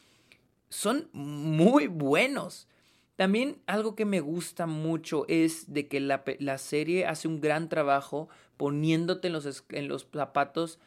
son 0.68 1.08
muy 1.12 1.86
buenos. 1.86 2.68
También 3.16 3.58
algo 3.66 3.96
que 3.96 4.04
me 4.04 4.20
gusta 4.20 4.66
mucho 4.66 5.24
es 5.28 5.72
de 5.72 5.88
que 5.88 6.00
la, 6.00 6.22
la 6.38 6.58
serie 6.58 7.06
hace 7.06 7.26
un 7.26 7.40
gran 7.40 7.68
trabajo 7.68 8.28
poniéndote 8.56 9.28
en 9.28 9.32
los, 9.32 9.64
en 9.70 9.88
los 9.88 10.06
zapatos 10.12 10.78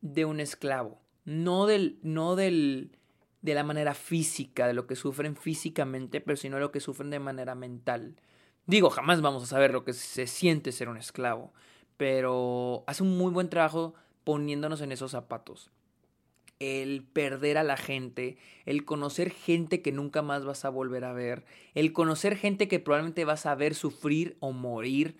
de 0.00 0.24
un 0.24 0.40
esclavo. 0.40 1.00
No 1.24 1.66
del, 1.66 1.98
no 2.02 2.36
del, 2.36 2.90
de 3.46 3.54
la 3.54 3.62
manera 3.62 3.94
física, 3.94 4.66
de 4.66 4.74
lo 4.74 4.88
que 4.88 4.96
sufren 4.96 5.36
físicamente, 5.36 6.20
pero 6.20 6.36
sino 6.36 6.58
lo 6.58 6.72
que 6.72 6.80
sufren 6.80 7.10
de 7.10 7.20
manera 7.20 7.54
mental. 7.54 8.16
Digo, 8.66 8.90
jamás 8.90 9.20
vamos 9.20 9.44
a 9.44 9.46
saber 9.46 9.72
lo 9.72 9.84
que 9.84 9.92
se 9.92 10.26
siente 10.26 10.72
ser 10.72 10.88
un 10.88 10.96
esclavo, 10.96 11.52
pero 11.96 12.82
hace 12.88 13.04
un 13.04 13.16
muy 13.16 13.30
buen 13.30 13.48
trabajo 13.48 13.94
poniéndonos 14.24 14.80
en 14.80 14.90
esos 14.90 15.12
zapatos. 15.12 15.70
El 16.58 17.04
perder 17.04 17.56
a 17.56 17.62
la 17.62 17.76
gente, 17.76 18.36
el 18.64 18.84
conocer 18.84 19.30
gente 19.30 19.80
que 19.80 19.92
nunca 19.92 20.22
más 20.22 20.44
vas 20.44 20.64
a 20.64 20.68
volver 20.68 21.04
a 21.04 21.12
ver, 21.12 21.44
el 21.74 21.92
conocer 21.92 22.36
gente 22.36 22.66
que 22.66 22.80
probablemente 22.80 23.24
vas 23.24 23.46
a 23.46 23.54
ver 23.54 23.76
sufrir 23.76 24.36
o 24.40 24.50
morir. 24.50 25.18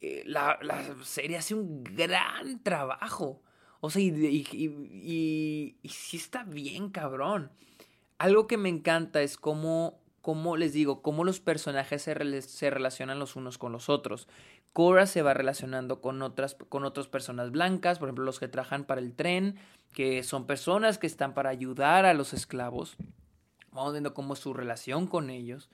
Eh, 0.00 0.22
la, 0.26 0.60
la 0.62 0.80
serie 1.02 1.38
hace 1.38 1.56
un 1.56 1.82
gran 1.82 2.62
trabajo. 2.62 3.42
O 3.84 3.90
sea, 3.90 4.00
y, 4.00 4.10
y, 4.52 5.76
y, 5.82 5.88
sí 5.88 6.16
está 6.16 6.44
bien, 6.44 6.90
cabrón. 6.90 7.50
Algo 8.16 8.46
que 8.46 8.56
me 8.56 8.68
encanta 8.68 9.22
es 9.22 9.36
cómo, 9.36 9.98
cómo 10.20 10.56
les 10.56 10.72
digo, 10.72 11.02
cómo 11.02 11.24
los 11.24 11.40
personajes 11.40 12.00
se, 12.00 12.42
se, 12.42 12.70
relacionan 12.70 13.18
los 13.18 13.34
unos 13.34 13.58
con 13.58 13.72
los 13.72 13.88
otros. 13.88 14.28
Cora 14.72 15.06
se 15.06 15.22
va 15.22 15.34
relacionando 15.34 16.00
con 16.00 16.22
otras, 16.22 16.56
con 16.68 16.84
otras 16.84 17.08
personas 17.08 17.50
blancas, 17.50 17.98
por 17.98 18.06
ejemplo, 18.06 18.24
los 18.24 18.38
que 18.38 18.46
trabajan 18.46 18.84
para 18.84 19.00
el 19.00 19.14
tren, 19.14 19.56
que 19.92 20.22
son 20.22 20.46
personas 20.46 20.98
que 20.98 21.08
están 21.08 21.34
para 21.34 21.50
ayudar 21.50 22.06
a 22.06 22.14
los 22.14 22.34
esclavos. 22.34 22.96
Vamos 23.72 23.94
viendo 23.94 24.14
cómo 24.14 24.34
es 24.34 24.38
su 24.38 24.54
relación 24.54 25.08
con 25.08 25.28
ellos, 25.28 25.70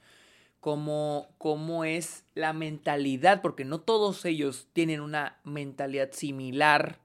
cómo, 0.61 1.29
cómo 1.37 1.85
es 1.85 2.25
la 2.35 2.55
mentalidad, 2.55 3.43
porque 3.43 3.67
no 3.67 3.83
todos 3.83 4.25
ellos 4.25 4.67
tienen 4.73 5.03
una 5.03 5.37
mentalidad 5.45 6.13
similar 6.13 7.01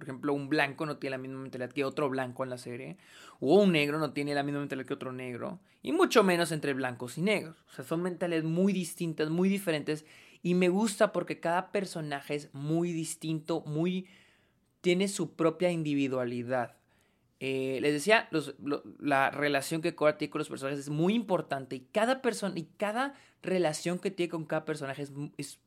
por 0.00 0.08
ejemplo, 0.08 0.32
un 0.32 0.48
blanco 0.48 0.86
no 0.86 0.96
tiene 0.96 1.12
la 1.16 1.18
misma 1.18 1.38
mentalidad 1.38 1.70
que 1.70 1.84
otro 1.84 2.08
blanco 2.08 2.42
en 2.42 2.48
la 2.48 2.56
serie. 2.56 2.96
O 3.38 3.60
un 3.60 3.72
negro 3.72 3.98
no 3.98 4.14
tiene 4.14 4.34
la 4.34 4.42
misma 4.42 4.60
mentalidad 4.60 4.86
que 4.86 4.94
otro 4.94 5.12
negro. 5.12 5.60
Y 5.82 5.92
mucho 5.92 6.24
menos 6.24 6.52
entre 6.52 6.72
blancos 6.72 7.18
y 7.18 7.22
negros. 7.22 7.62
O 7.68 7.72
sea, 7.74 7.84
son 7.84 8.02
mentalidades 8.02 8.44
muy 8.44 8.72
distintas, 8.72 9.28
muy 9.28 9.50
diferentes. 9.50 10.06
Y 10.42 10.54
me 10.54 10.70
gusta 10.70 11.12
porque 11.12 11.38
cada 11.38 11.70
personaje 11.70 12.34
es 12.34 12.54
muy 12.54 12.92
distinto, 12.92 13.62
muy... 13.66 14.08
tiene 14.80 15.06
su 15.06 15.36
propia 15.36 15.70
individualidad. 15.70 16.78
Eh, 17.38 17.78
les 17.82 17.92
decía, 17.92 18.30
la 18.98 19.30
relación 19.30 19.82
que 19.82 19.94
Cora 19.94 20.16
tiene 20.16 20.30
con 20.30 20.38
los 20.38 20.48
personajes 20.48 20.80
es 20.80 20.88
muy 20.88 21.14
importante. 21.14 21.76
Y 21.76 21.80
cada 21.92 22.22
persona, 22.22 22.58
y 22.58 22.64
cada 22.78 23.14
relación 23.42 23.98
que 23.98 24.10
tiene 24.10 24.30
con 24.30 24.46
cada 24.46 24.64
personaje 24.64 25.02
es, 25.02 25.12
es 25.36 25.60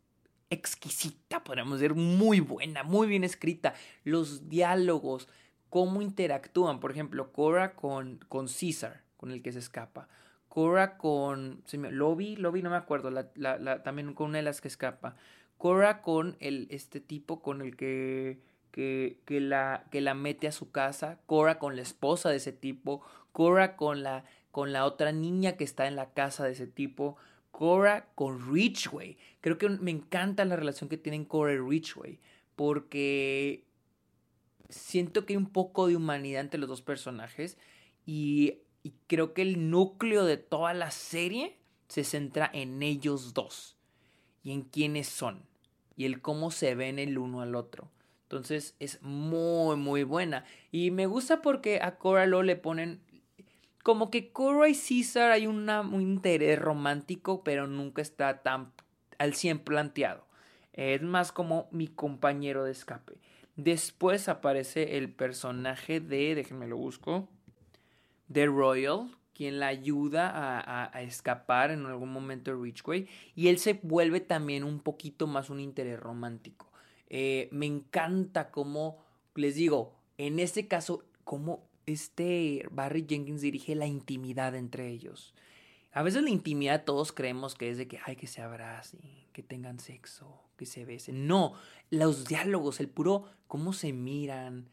exquisita, 0.53 1.43
podríamos 1.43 1.79
decir, 1.79 1.95
muy 1.95 2.39
buena, 2.39 2.83
muy 2.83 3.07
bien 3.07 3.23
escrita. 3.23 3.73
Los 4.03 4.49
diálogos, 4.49 5.27
cómo 5.69 6.01
interactúan, 6.01 6.79
por 6.79 6.91
ejemplo, 6.91 7.31
Cora 7.31 7.75
con, 7.75 8.19
con 8.29 8.47
César, 8.47 9.03
con 9.17 9.31
el 9.31 9.41
que 9.41 9.51
se 9.51 9.59
escapa. 9.59 10.07
Cora 10.53 10.97
con 10.97 11.63
Lobby, 11.71 12.35
Lobby 12.35 12.61
no 12.61 12.69
me 12.69 12.75
acuerdo, 12.75 13.11
también 13.83 14.13
con 14.13 14.29
una 14.29 14.37
de 14.37 14.43
las 14.43 14.61
que 14.61 14.67
escapa. 14.67 15.15
Cora 15.57 16.01
con 16.01 16.37
el, 16.39 16.67
este 16.69 16.99
tipo 16.99 17.41
con 17.41 17.61
el 17.61 17.75
que, 17.75 18.39
que, 18.69 19.19
que, 19.25 19.39
la, 19.39 19.85
que 19.89 20.01
la 20.01 20.13
mete 20.13 20.47
a 20.47 20.51
su 20.51 20.71
casa. 20.71 21.17
Cora 21.25 21.57
con 21.57 21.75
la 21.75 21.81
esposa 21.81 22.29
de 22.29 22.35
ese 22.35 22.51
tipo. 22.51 23.01
Cora 23.31 23.75
con 23.75 24.03
la, 24.03 24.25
con 24.51 24.73
la 24.73 24.85
otra 24.85 25.11
niña 25.11 25.53
que 25.53 25.63
está 25.63 25.87
en 25.87 25.95
la 25.95 26.13
casa 26.13 26.43
de 26.43 26.51
ese 26.51 26.67
tipo. 26.67 27.17
Cora 27.53 28.09
con 28.15 28.51
Richway. 28.51 29.15
Creo 29.39 29.59
que 29.59 29.69
me 29.69 29.91
encanta 29.91 30.43
la 30.43 30.55
relación 30.55 30.89
que 30.89 30.97
tienen 30.97 31.23
Cora 31.23 31.53
y 31.53 31.59
Richway. 31.59 32.19
Porque 32.55 33.63
siento 34.69 35.25
que 35.25 35.33
hay 35.33 35.37
un 35.37 35.51
poco 35.51 35.87
de 35.87 35.95
humanidad 35.95 36.41
entre 36.41 36.59
los 36.59 36.67
dos 36.67 36.81
personajes. 36.81 37.59
Y, 38.07 38.55
y 38.81 38.95
creo 39.05 39.35
que 39.35 39.43
el 39.43 39.69
núcleo 39.69 40.25
de 40.25 40.37
toda 40.37 40.73
la 40.73 40.89
serie 40.89 41.55
se 41.89 42.03
centra 42.03 42.49
en 42.51 42.81
ellos 42.81 43.35
dos. 43.35 43.77
Y 44.43 44.51
en 44.51 44.63
quiénes 44.63 45.07
son. 45.07 45.45
Y 45.95 46.05
el 46.05 46.21
cómo 46.21 46.49
se 46.49 46.73
ven 46.73 46.97
el 46.97 47.19
uno 47.19 47.41
al 47.41 47.53
otro. 47.53 47.91
Entonces 48.23 48.75
es 48.79 48.99
muy, 49.03 49.75
muy 49.75 50.01
buena. 50.01 50.43
Y 50.71 50.89
me 50.89 51.05
gusta 51.05 51.43
porque 51.43 51.81
a 51.83 51.99
Cora 51.99 52.25
lo 52.25 52.41
le 52.41 52.55
ponen 52.55 52.99
como 53.83 54.09
que 54.09 54.31
Cora 54.31 54.69
y 54.69 54.75
César 54.75 55.31
hay 55.31 55.45
un 55.45 56.01
interés 56.01 56.57
romántico, 56.57 57.43
pero 57.43 57.67
nunca 57.67 58.01
está 58.01 58.41
tan 58.41 58.71
al 59.17 59.33
100 59.33 59.59
planteado. 59.59 60.25
Es 60.71 61.01
más 61.01 61.31
como 61.31 61.67
mi 61.71 61.87
compañero 61.87 62.63
de 62.63 62.71
escape. 62.71 63.13
Después 63.55 64.29
aparece 64.29 64.97
el 64.97 65.13
personaje 65.13 65.99
de, 65.99 66.33
déjenme 66.33 66.67
lo 66.67 66.77
busco, 66.77 67.29
de 68.27 68.47
Royal, 68.47 69.15
quien 69.33 69.59
la 69.59 69.67
ayuda 69.67 70.31
a, 70.33 71.01
escapar 71.01 71.71
en 71.71 71.85
algún 71.85 72.11
momento 72.11 72.51
de 72.51 72.63
Richway. 72.63 73.07
Y 73.35 73.49
él 73.49 73.59
se 73.59 73.79
vuelve 73.83 74.21
también 74.21 74.63
un 74.63 74.79
poquito 74.79 75.27
más 75.27 75.49
un 75.49 75.59
interés 75.59 75.99
romántico. 75.99 76.71
Eh, 77.09 77.49
me 77.51 77.65
encanta 77.65 78.49
cómo, 78.49 79.03
les 79.35 79.55
digo, 79.55 79.99
en 80.17 80.39
este 80.39 80.67
caso, 80.67 81.03
cómo 81.23 81.67
este 81.85 82.65
Barry 82.71 83.05
Jenkins 83.07 83.41
dirige 83.41 83.75
la 83.75 83.87
intimidad 83.87 84.55
entre 84.55 84.89
ellos. 84.89 85.33
A 85.91 86.01
veces 86.01 86.23
la 86.23 86.31
intimidad 86.31 86.85
todos 86.85 87.11
creemos 87.11 87.53
que 87.53 87.69
es 87.69 87.77
de 87.77 87.87
que, 87.87 87.99
hay 88.05 88.15
que 88.15 88.27
se 88.27 88.41
abracen, 88.41 89.01
que 89.31 89.43
tengan 89.43 89.79
sexo, 89.79 90.41
que 90.57 90.65
se 90.65 90.85
besen. 90.85 91.27
No, 91.27 91.53
los 91.91 92.25
diálogos, 92.25 92.79
el 92.79 92.89
puro 92.89 93.25
cómo 93.47 93.73
se 93.73 93.93
miran, 93.93 94.69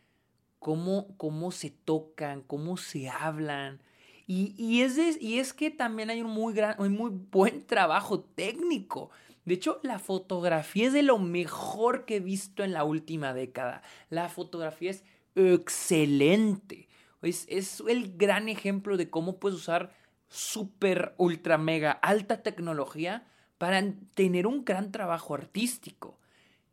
cómo, 0.58 1.14
cómo 1.18 1.50
se 1.50 1.70
tocan, 1.70 2.42
cómo 2.42 2.76
se 2.76 3.10
hablan. 3.10 3.82
Y, 4.26 4.54
y, 4.56 4.82
es, 4.82 5.20
y 5.20 5.40
es 5.40 5.52
que 5.52 5.70
también 5.70 6.08
hay 6.08 6.22
un 6.22 6.30
muy, 6.30 6.54
gran, 6.54 6.80
un 6.80 6.92
muy 6.92 7.10
buen 7.10 7.66
trabajo 7.66 8.20
técnico. 8.20 9.10
De 9.44 9.54
hecho, 9.54 9.80
la 9.82 9.98
fotografía 9.98 10.86
es 10.86 10.92
de 10.92 11.02
lo 11.02 11.18
mejor 11.18 12.04
que 12.04 12.16
he 12.16 12.20
visto 12.20 12.62
en 12.62 12.72
la 12.72 12.84
última 12.84 13.34
década. 13.34 13.82
La 14.08 14.28
fotografía 14.28 14.92
es 14.92 15.02
excelente. 15.34 16.88
Es, 17.22 17.82
el 17.86 18.16
gran 18.16 18.48
ejemplo 18.48 18.96
de 18.96 19.10
cómo 19.10 19.38
puedes 19.38 19.58
usar 19.58 19.92
super, 20.28 21.14
ultra, 21.18 21.58
mega, 21.58 21.92
alta 21.92 22.42
tecnología 22.42 23.26
para 23.58 23.82
tener 24.14 24.46
un 24.46 24.64
gran 24.64 24.90
trabajo 24.90 25.34
artístico. 25.34 26.18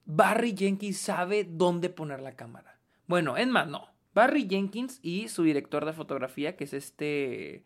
Barry 0.05 0.55
Jenkins 0.55 0.97
sabe 0.97 1.43
dónde 1.43 1.89
poner 1.89 2.21
la 2.21 2.35
cámara. 2.35 2.79
Bueno, 3.07 3.35
es 3.35 3.47
más, 3.47 3.67
no. 3.67 3.89
Barry 4.13 4.47
Jenkins 4.49 4.99
y 5.03 5.27
su 5.27 5.43
director 5.43 5.85
de 5.85 5.93
fotografía, 5.93 6.55
que 6.55 6.63
es 6.63 6.73
este... 6.73 7.65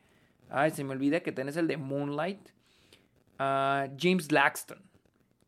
Ay, 0.50 0.72
se 0.72 0.84
me 0.84 0.92
olvida 0.92 1.22
que 1.22 1.32
tenés 1.32 1.56
el 1.56 1.68
de 1.68 1.78
Moonlight. 1.78 2.50
Ah, 3.38 3.88
James 3.98 4.32
Laxton. 4.32 4.82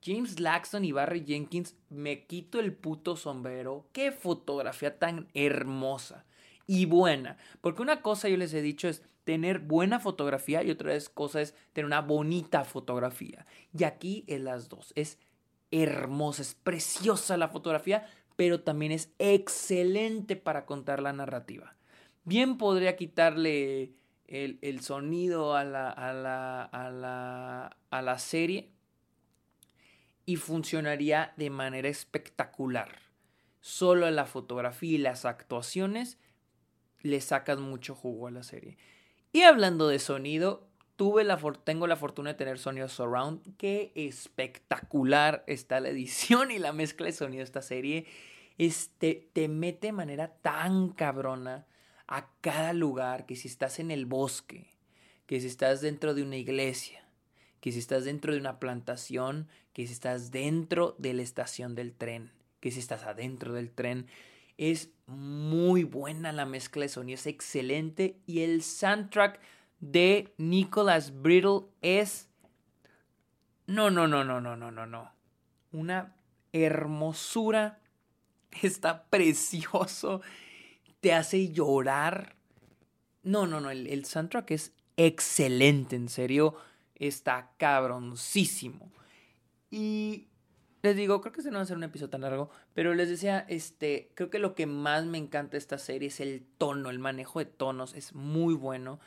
James 0.05 0.39
Laxton 0.39 0.85
y 0.85 0.91
Barry 0.91 1.23
Jenkins, 1.25 1.75
me 1.89 2.25
quito 2.25 2.59
el 2.59 2.73
puto 2.73 3.15
sombrero. 3.15 3.87
Qué 3.91 4.11
fotografía 4.11 4.99
tan 4.99 5.29
hermosa. 5.33 6.25
Y 6.67 6.85
buena. 6.85 7.37
Porque 7.61 7.81
una 7.81 8.01
cosa 8.01 8.29
yo 8.29 8.37
les 8.37 8.53
he 8.53 8.61
dicho 8.61 8.87
es 8.87 9.03
tener 9.23 9.59
buena 9.59 9.99
fotografía 9.99 10.63
y 10.63 10.71
otra 10.71 10.93
cosa 11.13 11.41
es 11.41 11.55
tener 11.73 11.85
una 11.85 12.01
bonita 12.01 12.63
fotografía. 12.63 13.45
Y 13.77 13.83
aquí 13.83 14.23
es 14.27 14.41
las 14.41 14.69
dos. 14.69 14.93
Es 14.95 15.17
hermosa, 15.71 16.41
es 16.41 16.53
preciosa 16.53 17.37
la 17.37 17.47
fotografía, 17.47 18.07
pero 18.35 18.61
también 18.61 18.91
es 18.91 19.11
excelente 19.19 20.35
para 20.35 20.65
contar 20.65 21.01
la 21.01 21.13
narrativa. 21.13 21.75
Bien 22.25 22.57
podría 22.57 22.95
quitarle 22.95 23.93
el, 24.27 24.79
sonido 24.81 25.55
a 25.55 25.63
la, 25.63 25.89
a, 25.89 26.13
la, 26.13 26.63
a, 26.63 26.89
la, 26.89 27.77
a 27.89 28.01
la 28.01 28.19
serie 28.19 28.71
y 30.25 30.37
funcionaría 30.37 31.33
de 31.37 31.49
manera 31.49 31.89
espectacular. 31.89 32.99
Solo 33.59 34.09
la 34.11 34.25
fotografía 34.25 34.95
y 34.95 34.97
las 34.97 35.25
actuaciones 35.25 36.17
le 37.03 37.21
sacan 37.21 37.61
mucho 37.61 37.93
jugo 37.93 38.27
a 38.27 38.31
la 38.31 38.43
serie. 38.43 38.77
Y 39.31 39.43
hablando 39.43 39.87
de 39.87 39.99
sonido, 39.99 40.67
tuve 40.95 41.23
la 41.23 41.37
tengo 41.63 41.85
la 41.87 41.95
fortuna 41.95 42.31
de 42.31 42.37
tener 42.37 42.57
sonido 42.57 42.89
surround. 42.89 43.55
Qué 43.57 43.91
espectacular 43.95 45.43
está 45.47 45.79
la 45.79 45.89
edición 45.89 46.49
y 46.51 46.59
la 46.59 46.73
mezcla 46.73 47.05
de 47.05 47.11
sonido 47.11 47.39
de 47.39 47.45
esta 47.45 47.61
serie. 47.61 48.05
Este, 48.57 49.29
te 49.33 49.47
mete 49.47 49.87
de 49.87 49.93
manera 49.93 50.29
tan 50.41 50.89
cabrona 50.89 51.67
a 52.07 52.29
cada 52.41 52.73
lugar 52.73 53.25
que 53.25 53.35
si 53.35 53.47
estás 53.47 53.79
en 53.79 53.91
el 53.91 54.05
bosque, 54.05 54.67
que 55.25 55.39
si 55.41 55.47
estás 55.47 55.81
dentro 55.81 56.13
de 56.13 56.23
una 56.23 56.37
iglesia, 56.37 57.07
que 57.59 57.71
si 57.71 57.79
estás 57.79 58.05
dentro 58.05 58.33
de 58.33 58.39
una 58.39 58.59
plantación, 58.59 59.47
que 59.73 59.87
si 59.87 59.93
estás 59.93 60.31
dentro 60.31 60.95
de 60.99 61.13
la 61.13 61.23
estación 61.23 61.75
del 61.75 61.93
tren, 61.93 62.31
que 62.59 62.71
si 62.71 62.79
estás 62.79 63.03
adentro 63.03 63.53
del 63.53 63.71
tren. 63.71 64.07
Es 64.57 64.91
muy 65.07 65.83
buena 65.83 66.31
la 66.31 66.45
mezcla 66.45 66.83
de 66.83 66.89
sonido, 66.89 67.15
es 67.15 67.27
excelente 67.27 68.19
y 68.25 68.41
el 68.41 68.63
soundtrack 68.63 69.39
de 69.79 70.33
Nicholas 70.37 71.21
Brittle 71.21 71.61
es... 71.81 72.29
No, 73.65 73.89
no, 73.89 74.07
no, 74.07 74.23
no, 74.23 74.39
no, 74.41 74.55
no, 74.55 74.71
no, 74.71 74.85
no. 74.85 75.11
Una 75.71 76.15
hermosura. 76.51 77.79
Está 78.61 79.05
precioso. 79.05 80.21
Te 80.99 81.13
hace 81.13 81.49
llorar. 81.51 82.35
No, 83.23 83.47
no, 83.47 83.59
no. 83.59 83.71
El, 83.71 83.87
el 83.87 84.05
soundtrack 84.05 84.51
es 84.51 84.73
excelente, 84.95 85.95
en 85.95 86.09
serio. 86.09 86.55
Está 86.95 87.51
cabroncísimo. 87.57 88.91
Y 89.71 90.27
les 90.83 90.97
digo, 90.97 91.21
creo 91.21 91.31
que 91.31 91.39
este 91.39 91.49
no 91.49 91.59
va 91.59 91.63
a 91.63 91.65
ser 91.65 91.77
un 91.77 91.83
episodio 91.83 92.09
tan 92.09 92.21
largo, 92.21 92.49
pero 92.73 92.93
les 92.93 93.07
decía, 93.07 93.45
este, 93.47 94.11
creo 94.15 94.29
que 94.29 94.37
lo 94.37 94.53
que 94.53 94.65
más 94.65 95.05
me 95.05 95.17
encanta 95.17 95.53
de 95.53 95.59
esta 95.59 95.77
serie 95.77 96.09
es 96.09 96.19
el 96.19 96.45
tono, 96.57 96.89
el 96.89 96.99
manejo 96.99 97.39
de 97.39 97.45
tonos, 97.45 97.93
es 97.93 98.13
muy 98.13 98.53
bueno 98.53 98.99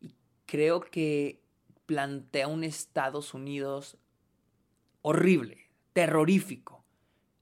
y 0.00 0.14
creo 0.46 0.80
que 0.80 1.42
plantea 1.84 2.48
un 2.48 2.64
Estados 2.64 3.34
Unidos 3.34 3.98
horrible, 5.02 5.70
terrorífico. 5.92 6.82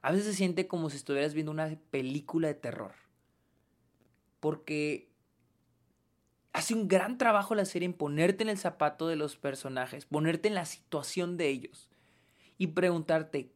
A 0.03 0.11
veces 0.11 0.27
se 0.27 0.35
siente 0.35 0.67
como 0.67 0.91
si 0.91 0.97
estuvieras 0.97 1.33
viendo 1.33 1.53
una 1.53 1.79
película 1.91 2.49
de 2.49 2.55
terror. 2.55 2.93
Porque 4.41 5.09
hace 6.53 6.75
un 6.75 6.89
gran 6.89 7.19
trabajo 7.19 7.55
la 7.55 7.65
serie 7.65 7.87
en 7.87 7.93
ponerte 7.93 8.43
en 8.43 8.49
el 8.49 8.59
zapato 8.59 9.07
de 9.07 9.17
los 9.17 9.37
personajes, 9.37 10.07
ponerte 10.07 10.49
en 10.49 10.55
la 10.55 10.65
situación 10.65 11.37
de 11.37 11.49
ellos 11.49 11.89
y 12.59 12.69
preguntarte 12.69 13.56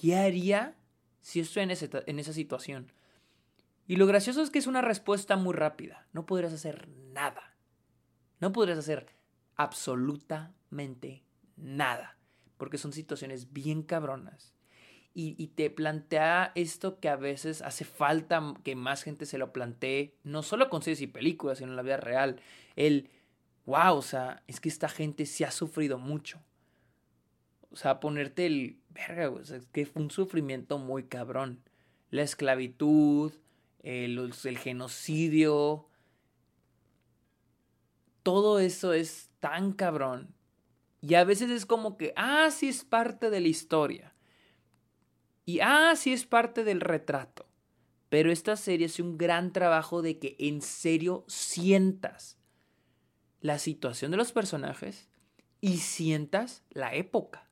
¿qué 0.00 0.16
haría 0.16 0.74
si 1.20 1.40
estoy 1.40 1.64
en, 1.64 1.70
esa 2.18 2.32
situación? 2.32 2.90
Y 3.86 3.96
lo 3.96 4.06
gracioso 4.06 4.40
es 4.40 4.48
que 4.48 4.58
es 4.58 4.66
una 4.66 4.80
respuesta 4.80 5.36
muy 5.36 5.52
rápida. 5.52 6.06
No 6.14 6.24
podrías 6.24 6.54
hacer 6.54 6.88
nada. 7.12 7.54
No 8.38 8.50
podrías 8.50 8.78
hacer 8.78 9.08
absolutamente 9.56 11.22
nada. 11.56 12.16
Porque 12.56 12.78
son 12.78 12.94
situaciones 12.94 13.52
bien 13.52 13.82
cabronas. 13.82 14.54
Y, 15.12 15.34
y, 15.36 15.48
te 15.48 15.68
plantea 15.68 16.52
esto 16.54 16.98
que 16.98 17.10
a 17.10 17.16
veces 17.16 17.60
hace 17.60 17.84
falta 17.84 18.54
que 18.64 18.76
más 18.76 19.02
gente 19.02 19.26
se 19.26 19.38
lo 19.38 19.52
plantee, 19.52 20.16
no 20.22 20.42
solo 20.42 20.70
con 20.70 20.82
series 20.82 21.02
y 21.02 21.08
películas, 21.08 21.58
sino 21.58 21.72
en 21.72 21.76
la 21.76 21.82
vida 21.82 21.98
real. 21.98 22.40
El, 22.74 23.10
wow, 23.66 23.96
o 23.96 24.02
sea, 24.02 24.44
es 24.46 24.60
que 24.60 24.68
esta 24.70 24.88
gente 24.88 25.26
se 25.26 25.44
ha 25.44 25.50
sufrido 25.50 25.98
mucho. 25.98 26.40
O 27.70 27.76
sea, 27.76 28.00
ponerte 28.00 28.46
el. 28.46 28.79
Verga, 28.90 29.32
que 29.72 29.86
fue 29.86 30.02
un 30.02 30.10
sufrimiento 30.10 30.78
muy 30.78 31.04
cabrón. 31.04 31.62
La 32.10 32.22
esclavitud, 32.22 33.32
el, 33.82 34.32
el 34.44 34.58
genocidio. 34.58 35.88
Todo 38.22 38.58
eso 38.58 38.92
es 38.92 39.30
tan 39.40 39.72
cabrón. 39.72 40.34
Y 41.00 41.14
a 41.14 41.24
veces 41.24 41.50
es 41.50 41.66
como 41.66 41.96
que, 41.96 42.12
ah, 42.16 42.50
sí 42.50 42.68
es 42.68 42.84
parte 42.84 43.30
de 43.30 43.40
la 43.40 43.48
historia. 43.48 44.14
Y 45.46 45.60
ah, 45.60 45.94
sí 45.96 46.12
es 46.12 46.26
parte 46.26 46.64
del 46.64 46.80
retrato. 46.80 47.46
Pero 48.08 48.30
esta 48.30 48.56
serie 48.56 48.86
hace 48.86 49.02
un 49.02 49.16
gran 49.16 49.52
trabajo 49.52 50.02
de 50.02 50.18
que 50.18 50.36
en 50.38 50.62
serio 50.62 51.24
sientas 51.28 52.38
la 53.40 53.58
situación 53.58 54.10
de 54.10 54.16
los 54.16 54.32
personajes 54.32 55.08
y 55.60 55.78
sientas 55.78 56.64
la 56.70 56.94
época. 56.94 57.49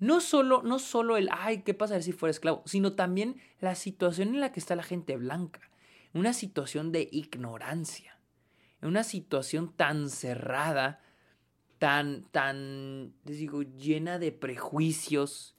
No 0.00 0.20
solo, 0.20 0.62
no 0.62 0.78
solo 0.78 1.16
el, 1.16 1.28
ay, 1.32 1.62
¿qué 1.62 1.74
pasaría 1.74 2.02
si 2.02 2.12
fuera 2.12 2.30
esclavo? 2.30 2.62
Sino 2.66 2.92
también 2.92 3.40
la 3.60 3.74
situación 3.74 4.28
en 4.28 4.40
la 4.40 4.52
que 4.52 4.60
está 4.60 4.76
la 4.76 4.84
gente 4.84 5.16
blanca. 5.16 5.60
Una 6.14 6.32
situación 6.32 6.92
de 6.92 7.08
ignorancia. 7.10 8.18
Una 8.80 9.02
situación 9.02 9.72
tan 9.72 10.08
cerrada, 10.08 11.00
tan, 11.78 12.22
tan, 12.30 13.12
les 13.24 13.38
digo, 13.38 13.62
llena 13.62 14.20
de 14.20 14.30
prejuicios. 14.30 15.56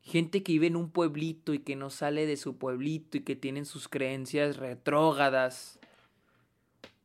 Gente 0.00 0.42
que 0.42 0.52
vive 0.52 0.68
en 0.68 0.76
un 0.76 0.90
pueblito 0.90 1.52
y 1.52 1.58
que 1.58 1.76
no 1.76 1.90
sale 1.90 2.24
de 2.24 2.38
su 2.38 2.56
pueblito 2.56 3.18
y 3.18 3.20
que 3.20 3.36
tienen 3.36 3.66
sus 3.66 3.86
creencias 3.86 4.56
retrógadas. 4.56 5.78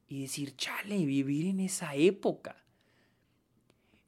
Y 0.08 0.21
decir, 0.21 0.56
chale, 0.56 1.06
vivir 1.06 1.48
en 1.48 1.60
esa 1.60 1.93
época 1.95 2.64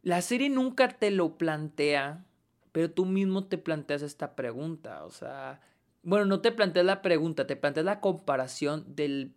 la 0.07 0.21
serie 0.21 0.47
nunca 0.49 0.87
te 0.87 1.11
lo 1.11 1.37
plantea, 1.37 2.23
pero 2.71 2.89
tú 2.89 3.05
mismo 3.05 3.43
te 3.47 3.57
planteas 3.57 4.03
esta 4.03 4.37
pregunta. 4.37 5.03
O 5.03 5.11
sea, 5.11 5.59
bueno, 6.01 6.23
no 6.23 6.39
te 6.39 6.53
planteas 6.53 6.85
la 6.85 7.01
pregunta, 7.01 7.45
te 7.45 7.57
planteas 7.57 7.85
la 7.85 7.99
comparación 7.99 8.85
del, 8.95 9.35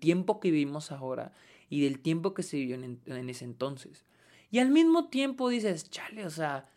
tiempo 0.00 0.40
que 0.40 0.50
vivimos 0.50 0.90
ahora 0.90 1.30
y 1.70 1.82
del 1.82 2.00
tiempo 2.00 2.34
que 2.34 2.42
se 2.42 2.56
vivió 2.56 2.74
en, 2.74 3.30
ese 3.30 3.44
entonces. 3.44 4.04
Y 4.50 4.58
al 4.58 4.70
mismo 4.70 5.08
tiempo 5.08 5.50
dices, 5.50 5.88
chale, 5.88 6.26
o 6.26 6.30
sea, 6.30 6.68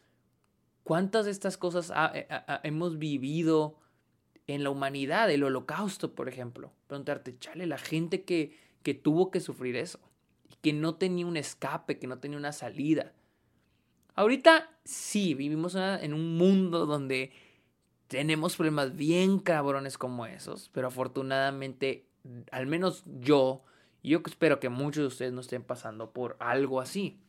¿cuántas 0.84 1.26
de 1.26 1.32
estas 1.32 1.58
cosas 1.58 1.92
eh, 2.14 2.28
hemos 2.62 3.00
vivido 3.00 3.80
en 4.46 4.64
la 4.64 4.70
humanidad? 4.70 5.32
El 5.32 5.44
holocausto, 5.44 6.14
por 6.14 6.30
ejemplo. 6.30 6.74
Preguntarte, 6.86 7.40
chale, 7.40 7.66
la 7.66 7.80
gente 7.80 8.24
que, 8.24 8.56
que 8.84 8.94
tuvo 8.94 9.32
que 9.32 9.40
sufrir 9.40 9.78
eso, 9.78 10.00
y 10.48 10.58
que 10.62 10.74
no 10.74 10.94
tenía 10.94 11.26
un 11.26 11.38
escape, 11.38 11.98
que 11.98 12.06
no 12.06 12.20
tenía 12.20 12.38
una 12.38 12.52
salida 12.52 13.14
Ahorita 14.16 14.70
sí, 14.84 15.34
vivimos 15.34 15.76
en 15.76 16.14
un 16.14 16.38
mundo 16.38 16.86
donde 16.86 17.32
tenemos 18.08 18.58
problemas 18.58 18.96
bien 18.96 19.40
cabrones 19.40 19.98
como 19.98 20.26
esos, 20.26 20.70
pero 20.74 20.88
afortunadamente, 20.88 22.06
al 22.52 22.68
menos 22.68 23.04
yo, 23.22 23.64
yo 24.04 24.22
espero 24.26 24.60
que 24.60 24.70
muchos 24.70 25.02
de 25.02 25.08
ustedes 25.08 25.34
no 25.34 25.42
estén 25.42 25.64
pasando 25.64 26.12
por 26.12 26.36
algo 26.40 26.82
así. 26.82 27.20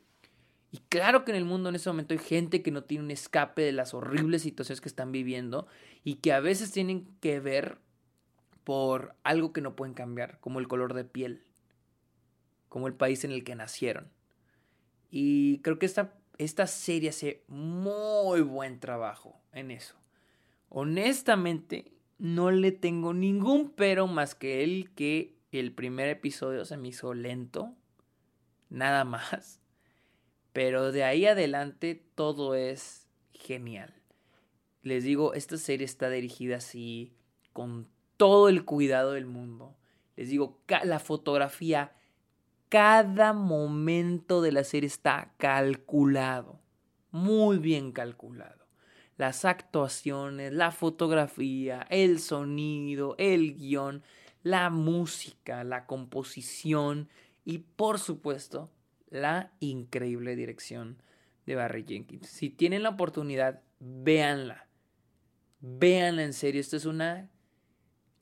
Y 0.72 0.78
claro 0.88 1.24
que 1.24 1.30
en 1.32 1.36
el 1.36 1.44
mundo 1.44 1.68
en 1.68 1.74
ese 1.74 1.90
momento 1.90 2.14
hay 2.14 2.18
gente 2.18 2.62
que 2.62 2.70
no 2.70 2.82
tiene 2.82 3.04
un 3.04 3.10
escape 3.10 3.62
de 3.62 3.72
las 3.72 3.92
horribles 3.94 4.42
situaciones 4.42 4.80
que 4.80 4.88
están 4.88 5.12
viviendo 5.12 5.66
y 6.02 6.16
que 6.16 6.32
a 6.32 6.40
veces 6.40 6.72
tienen 6.72 7.06
que 7.20 7.40
ver 7.40 7.78
por 8.64 9.14
algo 9.22 9.52
que 9.52 9.60
no 9.60 9.76
pueden 9.76 9.94
cambiar, 9.94 10.40
como 10.40 10.60
el 10.60 10.68
color 10.68 10.94
de 10.94 11.04
piel, 11.04 11.44
como 12.68 12.86
el 12.86 12.94
país 12.94 13.22
en 13.24 13.32
el 13.32 13.44
que 13.44 13.54
nacieron. 13.54 14.08
Y 15.10 15.58
creo 15.58 15.78
que 15.78 15.86
esta 15.86 16.14
esta 16.38 16.66
serie 16.66 17.10
hace 17.10 17.44
muy 17.48 18.40
buen 18.40 18.80
trabajo 18.80 19.40
en 19.52 19.70
eso. 19.70 19.94
Honestamente, 20.68 21.92
no 22.18 22.50
le 22.50 22.72
tengo 22.72 23.12
ningún 23.12 23.70
pero 23.70 24.06
más 24.06 24.34
que 24.34 24.64
el 24.64 24.90
que 24.94 25.36
el 25.50 25.72
primer 25.72 26.08
episodio 26.08 26.64
se 26.64 26.76
me 26.76 26.88
hizo 26.88 27.14
lento. 27.14 27.74
Nada 28.70 29.04
más. 29.04 29.60
Pero 30.52 30.92
de 30.92 31.04
ahí 31.04 31.26
adelante 31.26 32.02
todo 32.14 32.54
es 32.54 33.08
genial. 33.32 33.94
Les 34.82 35.04
digo, 35.04 35.34
esta 35.34 35.58
serie 35.58 35.84
está 35.84 36.10
dirigida 36.10 36.56
así, 36.56 37.12
con 37.52 37.88
todo 38.16 38.48
el 38.48 38.64
cuidado 38.64 39.12
del 39.12 39.26
mundo. 39.26 39.76
Les 40.16 40.28
digo, 40.28 40.60
la 40.84 40.98
fotografía 40.98 41.92
cada 42.72 43.34
momento 43.34 44.40
de 44.40 44.50
la 44.50 44.64
serie 44.64 44.86
está 44.86 45.34
calculado, 45.36 46.58
muy 47.10 47.58
bien 47.58 47.92
calculado. 47.92 48.66
las 49.18 49.44
actuaciones, 49.44 50.54
la 50.54 50.70
fotografía, 50.70 51.86
el 51.90 52.18
sonido, 52.18 53.14
el 53.18 53.56
guion, 53.56 54.02
la 54.42 54.70
música, 54.70 55.64
la 55.64 55.84
composición 55.84 57.10
y 57.44 57.58
por 57.58 57.98
supuesto 57.98 58.72
la 59.10 59.52
increíble 59.60 60.34
dirección 60.34 61.02
de 61.44 61.56
Barry 61.56 61.84
Jenkins. 61.86 62.26
Si 62.26 62.48
tienen 62.48 62.84
la 62.84 62.88
oportunidad, 62.88 63.60
véanla. 63.80 64.66
Véanla 65.60 66.22
en 66.22 66.32
serio. 66.32 66.62
Esto 66.62 66.78
es 66.78 66.86
una. 66.86 67.28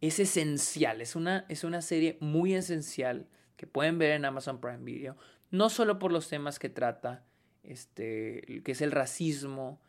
Es 0.01 0.19
esencial. 0.19 1.01
Es 1.01 1.15
una, 1.15 1.47
es 1.49 1.63
una 1.63 1.83
serie 1.83 2.19
muy 2.21 2.55
esencial 2.55 3.29
que 3.61 3.67
pueden 3.67 3.99
ver 3.99 4.13
en 4.13 4.25
Amazon 4.25 4.59
Prime 4.59 4.79
Video. 4.79 5.19
No 5.51 5.69
solo 5.69 5.99
por 5.99 6.13
los 6.13 6.31
temas 6.31 6.59
que 6.59 6.71
trata, 6.71 7.27
este, 7.63 8.63
que 8.65 8.73
es 8.73 8.81
el 8.81 8.91
racismo. 8.91 9.83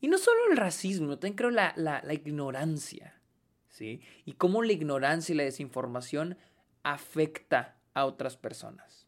Y 0.00 0.08
no 0.08 0.18
solo 0.18 0.40
el 0.50 0.56
racismo, 0.56 1.20
también 1.20 1.36
creo 1.36 1.50
la, 1.50 1.72
la, 1.76 2.02
la 2.02 2.14
ignorancia. 2.14 3.20
¿sí? 3.68 4.00
Y 4.24 4.32
cómo 4.32 4.64
la 4.64 4.72
ignorancia 4.72 5.34
y 5.34 5.36
la 5.36 5.44
desinformación 5.44 6.36
afecta 6.82 7.76
a 7.94 8.06
otras 8.06 8.36
personas. 8.36 9.06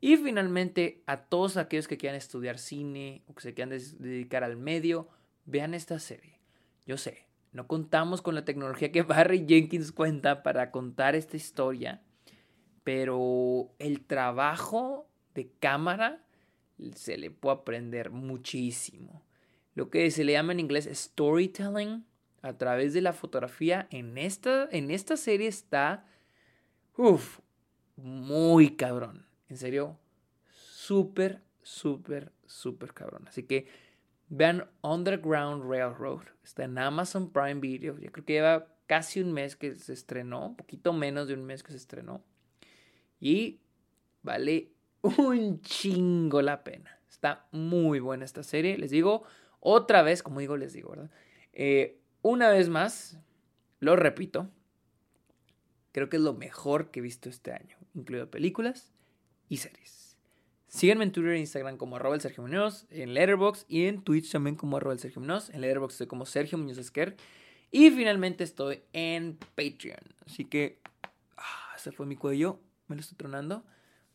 Y 0.00 0.16
finalmente, 0.16 1.04
a 1.06 1.18
todos 1.26 1.58
aquellos 1.58 1.86
que 1.86 1.96
quieran 1.96 2.18
estudiar 2.18 2.58
cine 2.58 3.22
o 3.28 3.36
que 3.36 3.42
se 3.42 3.54
quieran 3.54 3.78
dedicar 4.00 4.42
al 4.42 4.56
medio, 4.56 5.10
vean 5.44 5.74
esta 5.74 6.00
serie. 6.00 6.40
Yo 6.86 6.96
sé, 6.96 7.28
no 7.52 7.68
contamos 7.68 8.20
con 8.20 8.34
la 8.34 8.44
tecnología 8.44 8.90
que 8.90 9.02
Barry 9.04 9.46
Jenkins 9.46 9.92
cuenta 9.92 10.42
para 10.42 10.72
contar 10.72 11.14
esta 11.14 11.36
historia, 11.36 12.02
pero 12.88 13.70
el 13.78 14.00
trabajo 14.00 15.10
de 15.34 15.50
cámara 15.60 16.24
se 16.94 17.18
le 17.18 17.30
puede 17.30 17.56
aprender 17.56 18.08
muchísimo. 18.08 19.22
Lo 19.74 19.90
que 19.90 20.10
se 20.10 20.24
le 20.24 20.32
llama 20.32 20.52
en 20.52 20.60
inglés 20.60 20.88
storytelling 20.90 22.06
a 22.40 22.56
través 22.56 22.94
de 22.94 23.02
la 23.02 23.12
fotografía 23.12 23.88
en 23.90 24.16
esta, 24.16 24.70
en 24.72 24.90
esta 24.90 25.18
serie 25.18 25.48
está, 25.48 26.06
uff, 26.96 27.40
muy 27.96 28.74
cabrón. 28.74 29.26
En 29.50 29.58
serio, 29.58 29.98
súper, 30.46 31.42
súper, 31.62 32.32
súper 32.46 32.94
cabrón. 32.94 33.28
Así 33.28 33.42
que 33.42 33.68
vean 34.30 34.66
Underground 34.80 35.70
Railroad. 35.70 36.22
Está 36.42 36.64
en 36.64 36.78
Amazon 36.78 37.30
Prime 37.30 37.60
Video. 37.60 37.98
Yo 37.98 38.10
creo 38.10 38.24
que 38.24 38.32
lleva 38.32 38.66
casi 38.86 39.20
un 39.20 39.34
mes 39.34 39.56
que 39.56 39.74
se 39.74 39.92
estrenó. 39.92 40.46
Un 40.46 40.56
poquito 40.56 40.94
menos 40.94 41.28
de 41.28 41.34
un 41.34 41.44
mes 41.44 41.62
que 41.62 41.72
se 41.72 41.76
estrenó. 41.76 42.24
Y 43.20 43.60
vale 44.22 44.72
un 45.00 45.60
chingo 45.62 46.42
la 46.42 46.64
pena. 46.64 46.98
Está 47.08 47.46
muy 47.52 48.00
buena 48.00 48.24
esta 48.24 48.42
serie. 48.42 48.78
Les 48.78 48.90
digo 48.90 49.24
otra 49.60 50.02
vez, 50.02 50.22
como 50.22 50.40
digo, 50.40 50.56
les 50.56 50.72
digo, 50.72 50.90
¿verdad? 50.90 51.10
Eh, 51.52 52.00
una 52.22 52.50
vez 52.50 52.68
más, 52.68 53.18
lo 53.80 53.96
repito. 53.96 54.50
Creo 55.92 56.08
que 56.08 56.16
es 56.16 56.22
lo 56.22 56.34
mejor 56.34 56.90
que 56.90 57.00
he 57.00 57.02
visto 57.02 57.28
este 57.28 57.52
año, 57.52 57.76
incluido 57.94 58.30
películas 58.30 58.92
y 59.48 59.56
series. 59.56 60.16
Síganme 60.68 61.04
en 61.04 61.12
Twitter 61.12 61.32
e 61.32 61.38
Instagram 61.40 61.78
como 61.78 61.96
arroba 61.96 62.14
el 62.14 62.20
Sergio 62.20 62.42
Muñoz, 62.42 62.86
en 62.90 63.14
Letterboxd 63.14 63.64
y 63.68 63.86
en 63.86 64.02
Twitch 64.02 64.30
también 64.30 64.54
como 64.54 64.76
arroba 64.76 64.92
el 64.92 65.00
Sergio 65.00 65.20
Muñoz. 65.20 65.48
En 65.50 65.62
Letterboxd 65.62 65.94
estoy 65.94 66.06
como 66.06 66.26
Sergio 66.26 66.58
Muñoz 66.58 66.78
Esquer. 66.78 67.16
Y 67.70 67.90
finalmente 67.90 68.44
estoy 68.44 68.82
en 68.92 69.38
Patreon. 69.56 70.14
Así 70.26 70.44
que, 70.44 70.80
ah, 71.36 71.74
ese 71.76 71.90
fue 71.90 72.06
mi 72.06 72.16
cuello. 72.16 72.60
Me 72.88 72.96
lo 72.96 73.00
estoy 73.00 73.16
tronando. 73.16 73.64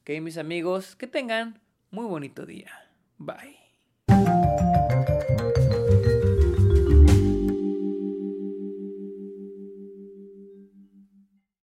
Ok, 0.01 0.21
mis 0.21 0.37
amigos, 0.37 0.95
que 0.95 1.07
tengan 1.07 1.61
muy 1.91 2.05
bonito 2.05 2.45
día. 2.45 2.71
Bye. 3.17 4.92